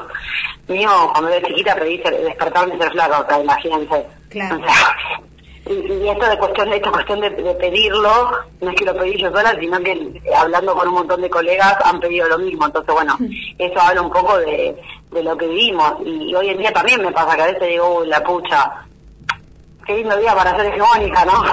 mío, 0.67 0.89
cuando 1.11 1.29
era 1.29 1.47
chiquita, 1.47 1.75
pedí 1.75 1.97
despertarme 1.97 2.75
y 2.75 2.77
ser 2.77 2.91
flaca. 2.91 3.19
O 3.19 3.27
sea, 3.27 3.41
imagínense. 3.41 4.05
Claro. 4.29 4.61
Y, 5.65 6.07
esto 6.07 6.25
de 6.27 6.37
cuestión, 6.37 6.73
esta 6.73 6.91
cuestión 6.91 7.21
de, 7.21 7.29
pedirlo, 7.29 8.31
no 8.61 8.69
es 8.69 8.75
que 8.75 8.85
lo 8.85 8.95
pedí 8.95 9.17
yo 9.17 9.31
sola, 9.31 9.55
sino 9.59 9.79
que 9.79 9.91
eh, 9.91 10.21
hablando 10.35 10.75
con 10.75 10.87
un 10.87 10.95
montón 10.95 11.21
de 11.21 11.29
colegas 11.29 11.77
han 11.83 11.99
pedido 11.99 12.27
lo 12.27 12.39
mismo. 12.39 12.65
Entonces, 12.65 12.93
bueno, 12.93 13.17
eso 13.57 13.79
habla 13.79 14.01
un 14.01 14.11
poco 14.11 14.37
de, 14.37 14.75
de 15.11 15.23
lo 15.23 15.37
que 15.37 15.47
vivimos. 15.47 15.95
Y, 16.05 16.33
hoy 16.33 16.49
en 16.49 16.57
día 16.57 16.71
también 16.71 17.01
me 17.01 17.11
pasa 17.11 17.35
que 17.35 17.41
a 17.41 17.47
veces 17.47 17.69
digo, 17.69 18.03
la 18.05 18.23
pucha, 18.23 18.85
qué 19.91 19.97
lindo 19.97 20.17
día 20.17 20.35
para 20.35 20.55
ser 20.55 20.67
hegemónica, 20.67 21.25
¿no? 21.25 21.43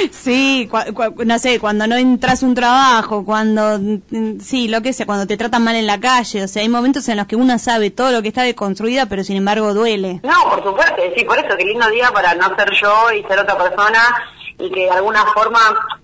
sí, 0.10 0.70
no 1.24 1.38
sé, 1.38 1.58
cuando 1.58 1.86
no 1.86 1.96
entras 1.96 2.42
un 2.42 2.54
trabajo, 2.54 3.24
cuando, 3.24 3.78
mm, 3.78 4.40
sí, 4.40 4.68
lo 4.68 4.82
que 4.82 4.92
sea, 4.92 5.06
cuando 5.06 5.26
te 5.26 5.36
tratan 5.36 5.64
mal 5.64 5.76
en 5.76 5.86
la 5.86 5.98
calle, 6.00 6.44
o 6.44 6.48
sea, 6.48 6.62
hay 6.62 6.68
momentos 6.68 7.08
en 7.08 7.16
los 7.16 7.26
que 7.26 7.36
uno 7.36 7.58
sabe 7.58 7.90
todo 7.90 8.10
lo 8.12 8.22
que 8.22 8.28
está 8.28 8.42
deconstruida, 8.42 9.06
pero 9.06 9.24
sin 9.24 9.36
embargo 9.36 9.72
duele. 9.74 10.20
No, 10.22 10.50
por 10.50 10.62
supuesto, 10.62 11.02
sí, 11.16 11.24
por 11.24 11.38
eso, 11.38 11.56
qué 11.56 11.64
lindo 11.64 11.88
día 11.90 12.10
para 12.12 12.34
no 12.34 12.54
ser 12.56 12.70
yo 12.80 13.12
y 13.12 13.22
ser 13.24 13.38
otra 13.38 13.56
persona 13.56 14.00
y 14.58 14.70
que 14.70 14.80
de 14.80 14.90
alguna 14.90 15.24
forma, 15.32 15.58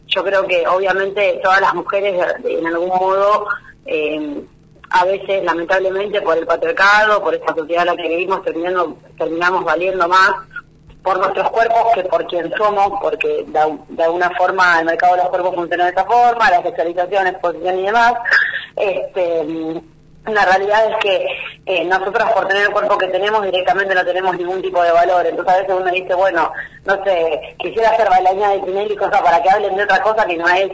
yo 0.06 0.24
creo 0.24 0.46
que 0.46 0.66
obviamente 0.66 1.38
todas 1.42 1.60
las 1.60 1.74
mujeres 1.74 2.14
en 2.44 2.66
algún 2.66 2.88
modo... 2.88 3.46
Eh, 3.84 4.42
a 4.90 5.04
veces 5.04 5.44
lamentablemente 5.44 6.22
por 6.22 6.38
el 6.38 6.46
patriarcado, 6.46 7.22
por 7.22 7.34
esta 7.34 7.54
sociedad 7.54 7.82
en 7.82 7.96
la 7.96 8.02
que 8.02 8.08
vivimos, 8.08 8.42
terminando, 8.42 8.98
terminamos 9.18 9.64
valiendo 9.64 10.08
más 10.08 10.32
por 11.02 11.18
nuestros 11.18 11.48
cuerpos 11.50 11.92
que 11.94 12.02
por 12.04 12.26
quien 12.26 12.52
somos, 12.56 12.98
porque 13.00 13.44
de, 13.46 14.02
alguna 14.02 14.30
forma 14.30 14.80
el 14.80 14.86
mercado 14.86 15.14
de 15.14 15.22
los 15.22 15.30
cuerpos 15.30 15.54
funciona 15.54 15.84
de 15.84 15.90
esa 15.90 16.04
forma, 16.04 16.50
la 16.50 16.56
especialización, 16.56 17.26
exposición 17.28 17.78
y 17.78 17.86
demás. 17.86 18.14
Este, 18.74 19.82
la 20.26 20.44
realidad 20.44 20.90
es 20.90 20.96
que 20.96 21.26
eh, 21.66 21.84
nosotros 21.84 22.28
por 22.32 22.48
tener 22.48 22.64
el 22.64 22.72
cuerpo 22.72 22.98
que 22.98 23.06
tenemos 23.06 23.44
directamente 23.44 23.94
no 23.94 24.04
tenemos 24.04 24.36
ningún 24.36 24.60
tipo 24.60 24.82
de 24.82 24.90
valor. 24.90 25.26
Entonces 25.26 25.54
a 25.54 25.58
veces 25.58 25.74
uno 25.78 25.92
dice, 25.92 26.14
bueno, 26.14 26.52
no 26.84 27.04
sé, 27.04 27.54
quisiera 27.58 27.96
ser 27.96 28.08
bailarina 28.08 28.50
de 28.50 28.60
Tinelli 28.60 28.94
y 28.94 28.96
cosas 28.96 29.22
para 29.22 29.40
que 29.40 29.50
hablen 29.50 29.76
de 29.76 29.84
otra 29.84 30.02
cosa 30.02 30.26
que 30.26 30.36
no 30.36 30.48
es 30.48 30.72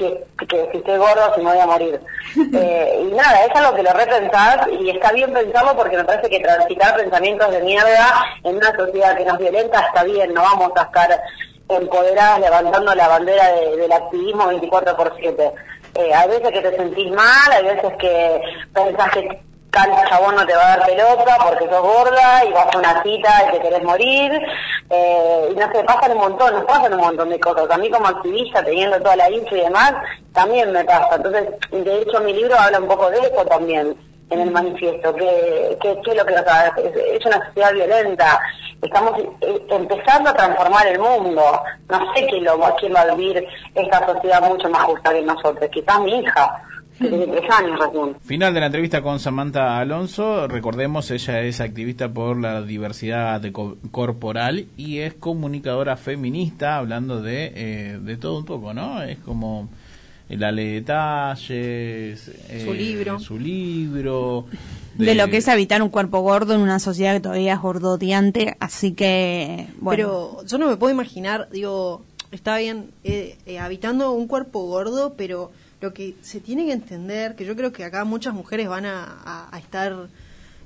que, 0.00 0.66
si 0.72 0.78
estoy 0.78 0.98
gordo 0.98 1.34
se 1.34 1.42
me 1.42 1.50
voy 1.50 1.58
a 1.58 1.66
morir. 1.66 2.00
Eh, 2.52 3.06
y 3.08 3.14
nada, 3.14 3.44
es 3.44 3.54
algo 3.54 3.74
que 3.74 3.82
lo 3.82 3.92
repensás 3.92 4.66
y 4.80 4.90
está 4.90 5.12
bien 5.12 5.32
pensarlo 5.32 5.76
porque 5.76 5.96
me 5.96 6.04
parece 6.04 6.28
que 6.28 6.40
transitar 6.40 6.96
pensamientos 6.96 7.50
de 7.50 7.60
mierda 7.60 8.24
en 8.44 8.56
una 8.56 8.74
sociedad 8.76 9.16
que 9.16 9.24
nos 9.24 9.38
violenta 9.38 9.80
está 9.80 10.02
bien, 10.04 10.34
no 10.34 10.42
vamos 10.42 10.72
a 10.76 10.82
estar 10.82 11.22
empoderadas 11.68 12.40
levantando 12.40 12.94
la 12.94 13.08
bandera 13.08 13.52
del 13.52 13.92
activismo 13.92 14.48
24 14.48 14.96
por 14.96 15.16
7. 15.18 15.52
Eh, 15.94 16.14
hay 16.14 16.28
veces 16.28 16.50
que 16.50 16.60
te 16.60 16.76
sentís 16.76 17.10
mal, 17.12 17.52
hay 17.52 17.64
veces 17.64 17.92
que 17.98 18.42
pensás 18.72 19.10
que 19.12 19.40
tal 19.70 19.90
chabón 20.08 20.34
no 20.34 20.46
te 20.46 20.54
va 20.54 20.72
a 20.72 20.76
dar 20.76 20.86
pelota 20.86 21.36
porque 21.44 21.68
sos 21.68 21.82
gorda 21.82 22.44
y 22.44 22.52
vas 22.52 22.74
a 22.74 22.78
una 22.78 23.02
cita 23.02 23.44
y 23.48 23.52
te 23.52 23.60
querés 23.60 23.82
morir. 23.82 24.32
Eh, 24.90 25.48
y 25.52 25.54
no 25.54 25.72
sé, 25.72 25.84
pasan 25.84 26.12
un 26.12 26.18
montón, 26.18 26.54
nos 26.54 26.64
pasan 26.64 26.94
un 26.94 27.00
montón 27.00 27.30
de 27.30 27.40
cosas. 27.40 27.70
A 27.70 27.78
mí 27.78 27.90
como 27.90 28.06
activista, 28.06 28.62
teniendo 28.64 28.98
toda 28.98 29.16
la 29.16 29.30
info 29.30 29.56
y 29.56 29.60
demás, 29.60 29.94
también 30.32 30.72
me 30.72 30.84
pasa. 30.84 31.16
Entonces, 31.16 31.48
de 31.70 32.02
hecho, 32.02 32.20
mi 32.20 32.32
libro 32.32 32.56
habla 32.58 32.80
un 32.80 32.88
poco 32.88 33.10
de 33.10 33.18
eso 33.18 33.44
también 33.46 33.96
en 34.30 34.40
el 34.40 34.50
manifiesto, 34.50 35.14
que, 35.14 35.76
que, 35.82 36.14
lo 36.14 36.24
que 36.24 36.34
nos 36.34 36.44
es, 36.78 36.96
es 37.18 37.26
una 37.26 37.44
sociedad 37.46 37.72
violenta, 37.72 38.40
estamos 38.80 39.18
eh, 39.40 39.66
empezando 39.68 40.30
a 40.30 40.34
transformar 40.34 40.86
el 40.86 41.00
mundo, 41.00 41.62
no 41.88 42.14
sé 42.14 42.26
quién, 42.28 42.44
lo, 42.44 42.58
quién 42.76 42.94
va 42.94 43.00
a 43.00 43.14
vivir 43.14 43.44
esta 43.74 44.06
sociedad 44.06 44.40
mucho 44.42 44.68
más 44.70 44.84
justa 44.84 45.12
que 45.12 45.22
nosotros, 45.22 45.68
quizás 45.72 46.00
mi 46.00 46.20
hija, 46.20 46.62
Final 48.22 48.52
de 48.52 48.60
la 48.60 48.66
entrevista 48.66 49.00
con 49.00 49.18
Samantha 49.18 49.78
Alonso. 49.78 50.46
Recordemos, 50.48 51.10
ella 51.10 51.40
es 51.40 51.60
activista 51.60 52.12
por 52.12 52.38
la 52.38 52.60
diversidad 52.62 53.42
corporal 53.90 54.66
y 54.76 54.98
es 54.98 55.14
comunicadora 55.14 55.96
feminista, 55.96 56.76
hablando 56.76 57.22
de, 57.22 57.52
eh, 57.54 57.98
de 58.02 58.16
todo 58.18 58.38
un 58.38 58.44
poco, 58.44 58.74
¿no? 58.74 59.02
Es 59.02 59.18
como 59.18 59.70
la 60.28 60.52
ley 60.52 60.66
de 60.66 60.74
detalles, 60.74 62.30
Su 62.64 62.74
libro. 62.74 63.18
su 63.18 63.38
libro, 63.38 64.44
de... 64.94 65.14
lo 65.14 65.28
que 65.28 65.38
es 65.38 65.48
habitar 65.48 65.82
un 65.82 65.88
cuerpo 65.88 66.20
gordo 66.20 66.54
en 66.54 66.60
una 66.60 66.78
sociedad 66.78 67.14
que 67.14 67.20
todavía 67.20 67.54
es 67.54 67.60
gordoteante, 67.60 68.56
así 68.60 68.92
que, 68.92 69.68
bueno. 69.78 69.96
Pero 69.96 70.46
yo 70.46 70.58
no 70.58 70.68
me 70.68 70.76
puedo 70.76 70.92
imaginar, 70.92 71.48
digo, 71.50 72.02
está 72.30 72.58
bien, 72.58 72.90
eh, 73.04 73.38
eh, 73.46 73.58
habitando 73.58 74.12
un 74.12 74.28
cuerpo 74.28 74.62
gordo, 74.66 75.14
pero 75.16 75.50
lo 75.80 75.92
que 75.94 76.14
se 76.20 76.40
tiene 76.40 76.66
que 76.66 76.72
entender, 76.72 77.36
que 77.36 77.44
yo 77.44 77.56
creo 77.56 77.72
que 77.72 77.84
acá 77.84 78.04
muchas 78.04 78.34
mujeres 78.34 78.68
van 78.68 78.86
a, 78.86 79.48
a, 79.50 79.58
estar, 79.58 80.08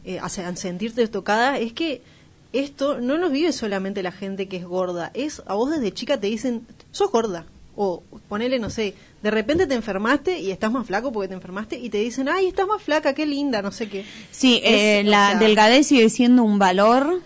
eh, 0.04 0.18
a, 0.18 0.26
a 0.26 0.56
sentirte 0.56 1.06
tocadas, 1.08 1.60
es 1.60 1.72
que 1.72 2.02
esto 2.52 3.00
no 3.00 3.18
nos 3.18 3.32
vive 3.32 3.52
solamente 3.52 4.02
la 4.02 4.12
gente 4.12 4.48
que 4.48 4.56
es 4.56 4.64
gorda, 4.64 5.10
es 5.14 5.42
a 5.46 5.54
vos 5.54 5.70
desde 5.70 5.92
chica 5.92 6.18
te 6.18 6.28
dicen, 6.28 6.66
sos 6.92 7.10
gorda, 7.10 7.46
o 7.76 8.02
ponele, 8.28 8.58
no 8.58 8.70
sé, 8.70 8.94
de 9.22 9.30
repente 9.30 9.66
te 9.66 9.74
enfermaste 9.74 10.38
y 10.38 10.50
estás 10.50 10.70
más 10.70 10.86
flaco 10.86 11.12
porque 11.12 11.28
te 11.28 11.34
enfermaste 11.34 11.78
y 11.78 11.90
te 11.90 11.98
dicen, 11.98 12.28
ay, 12.28 12.46
estás 12.46 12.66
más 12.66 12.82
flaca, 12.82 13.14
qué 13.14 13.26
linda, 13.26 13.62
no 13.62 13.72
sé 13.72 13.88
qué. 13.88 14.04
Sí, 14.30 14.60
eh, 14.64 15.02
la 15.04 15.34
delgadez 15.36 15.88
sigue 15.88 16.08
siendo 16.10 16.44
un 16.44 16.58
valor 16.58 17.20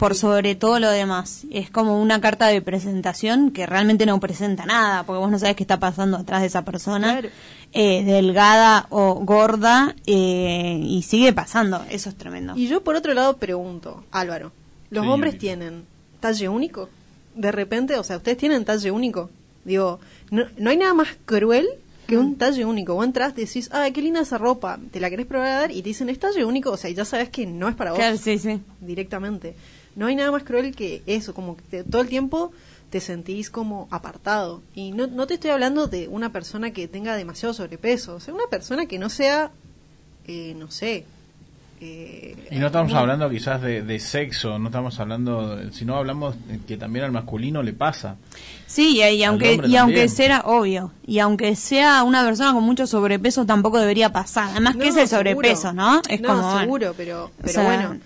por 0.00 0.14
sobre 0.14 0.54
todo 0.54 0.80
lo 0.80 0.90
demás. 0.90 1.44
Es 1.50 1.70
como 1.70 2.00
una 2.00 2.22
carta 2.22 2.46
de 2.46 2.62
presentación 2.62 3.50
que 3.50 3.66
realmente 3.66 4.06
no 4.06 4.18
presenta 4.18 4.64
nada, 4.64 5.04
porque 5.04 5.18
vos 5.18 5.30
no 5.30 5.38
sabes 5.38 5.56
qué 5.56 5.62
está 5.62 5.78
pasando 5.78 6.16
atrás 6.16 6.40
de 6.40 6.46
esa 6.46 6.64
persona, 6.64 7.20
eh, 7.74 8.02
delgada 8.02 8.86
o 8.88 9.16
gorda, 9.16 9.94
eh, 10.06 10.80
y 10.82 11.02
sigue 11.02 11.34
pasando. 11.34 11.84
Eso 11.90 12.08
es 12.08 12.16
tremendo. 12.16 12.54
Y 12.56 12.66
yo 12.66 12.82
por 12.82 12.96
otro 12.96 13.12
lado 13.12 13.36
pregunto, 13.36 14.02
Álvaro, 14.10 14.52
¿los 14.88 15.06
hombres 15.06 15.36
tienen 15.36 15.84
talle 16.18 16.48
único? 16.48 16.88
De 17.34 17.52
repente, 17.52 17.98
o 17.98 18.02
sea, 18.02 18.16
¿ustedes 18.16 18.38
tienen 18.38 18.64
talle 18.64 18.90
único? 18.90 19.28
Digo, 19.66 20.00
no, 20.30 20.44
no 20.56 20.70
hay 20.70 20.78
nada 20.78 20.94
más 20.94 21.08
cruel 21.26 21.68
que 22.06 22.16
un 22.16 22.36
talle 22.36 22.64
único. 22.64 22.94
Vos 22.94 23.04
entras, 23.04 23.36
decís, 23.36 23.68
ay, 23.70 23.92
qué 23.92 24.00
linda 24.00 24.22
esa 24.22 24.38
ropa, 24.38 24.80
te 24.90 24.98
la 24.98 25.10
querés 25.10 25.26
probar 25.26 25.70
y 25.70 25.82
te 25.82 25.90
dicen, 25.90 26.08
es 26.08 26.18
talle 26.18 26.42
único, 26.46 26.70
o 26.70 26.76
sea, 26.78 26.90
ya 26.90 27.04
sabes 27.04 27.28
que 27.28 27.44
no 27.44 27.68
es 27.68 27.74
para 27.74 27.90
vos. 27.90 27.98
Claro, 27.98 28.16
sí, 28.16 28.38
sí. 28.38 28.62
Directamente. 28.80 29.54
No 29.96 30.06
hay 30.06 30.16
nada 30.16 30.30
más 30.30 30.44
cruel 30.44 30.74
que 30.74 31.02
eso, 31.06 31.34
como 31.34 31.56
que 31.56 31.84
todo 31.84 32.02
el 32.02 32.08
tiempo 32.08 32.52
te 32.90 33.00
sentís 33.00 33.50
como 33.50 33.88
apartado. 33.90 34.62
Y 34.74 34.92
no, 34.92 35.06
no 35.06 35.26
te 35.26 35.34
estoy 35.34 35.50
hablando 35.50 35.86
de 35.86 36.08
una 36.08 36.32
persona 36.32 36.72
que 36.72 36.88
tenga 36.88 37.16
demasiado 37.16 37.54
sobrepeso, 37.54 38.16
o 38.16 38.20
sea, 38.20 38.34
una 38.34 38.46
persona 38.50 38.86
que 38.86 38.98
no 38.98 39.08
sea, 39.08 39.50
eh, 40.26 40.54
no 40.56 40.70
sé, 40.70 41.04
eh, 41.82 42.36
y 42.50 42.58
no 42.58 42.66
estamos 42.66 42.92
hablando 42.92 43.30
quizás 43.30 43.62
de, 43.62 44.00
sexo, 44.00 44.58
no 44.58 44.66
estamos 44.66 45.00
hablando, 45.00 45.58
sino 45.72 45.96
hablamos 45.96 46.36
que 46.68 46.76
también 46.76 47.06
al 47.06 47.12
masculino 47.12 47.62
le 47.62 47.72
pasa. 47.72 48.16
Sí, 48.66 48.98
y, 48.98 49.24
aunque 49.24 49.58
y 49.66 49.76
aunque 49.76 50.08
sea 50.08 50.42
obvio, 50.44 50.92
y 51.06 51.20
aunque 51.20 51.56
sea 51.56 52.02
una 52.04 52.22
persona 52.22 52.52
con 52.52 52.64
mucho 52.64 52.86
sobrepeso 52.86 53.46
tampoco 53.46 53.78
debería 53.78 54.12
pasar. 54.12 54.50
Además 54.50 54.76
que 54.76 54.88
es 54.88 54.96
el 54.96 55.08
sobrepeso, 55.08 55.72
¿no? 55.72 56.02
Es 56.06 56.20
como 56.20 56.60
seguro, 56.60 56.92
pero 56.94 57.30
pero 57.42 57.62
bueno, 57.62 57.96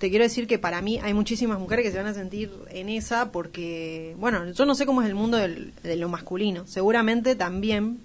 te 0.00 0.08
quiero 0.08 0.24
decir 0.24 0.46
que 0.46 0.58
para 0.58 0.80
mí 0.80 0.98
hay 1.02 1.12
muchísimas 1.12 1.58
mujeres 1.58 1.84
que 1.84 1.92
se 1.92 1.98
van 1.98 2.06
a 2.06 2.14
sentir 2.14 2.50
en 2.70 2.88
esa 2.88 3.30
porque, 3.30 4.16
bueno, 4.18 4.50
yo 4.50 4.64
no 4.64 4.74
sé 4.74 4.86
cómo 4.86 5.02
es 5.02 5.08
el 5.08 5.14
mundo 5.14 5.36
de 5.36 5.96
lo 5.96 6.08
masculino, 6.08 6.66
seguramente 6.66 7.36
también, 7.36 8.00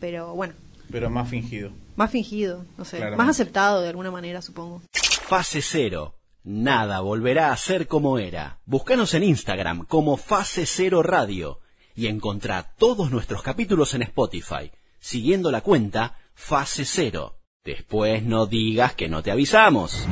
pero 0.00 0.34
bueno. 0.34 0.54
Pero 0.90 1.08
más 1.10 1.28
fingido. 1.28 1.70
Más 1.94 2.10
fingido, 2.10 2.64
no 2.76 2.84
sé, 2.84 2.98
más 3.12 3.28
aceptado 3.28 3.82
de 3.82 3.88
alguna 3.88 4.10
manera, 4.10 4.42
supongo. 4.42 4.82
Fase 4.92 5.62
cero. 5.62 6.16
Nada 6.42 7.00
volverá 7.00 7.52
a 7.52 7.56
ser 7.56 7.86
como 7.86 8.18
era. 8.18 8.58
Búscanos 8.64 9.14
en 9.14 9.22
Instagram 9.22 9.84
como 9.86 10.16
Fase 10.16 10.66
Cero 10.66 11.02
Radio 11.04 11.60
y 11.94 12.06
encontrá 12.06 12.74
todos 12.78 13.12
nuestros 13.12 13.42
capítulos 13.42 13.94
en 13.94 14.02
Spotify, 14.02 14.72
siguiendo 14.98 15.52
la 15.52 15.60
cuenta 15.60 16.16
Fase 16.34 16.84
Cero. 16.84 17.36
Después 17.64 18.24
no 18.24 18.46
digas 18.46 18.94
que 18.94 19.08
no 19.08 19.22
te 19.22 19.30
avisamos. 19.30 20.08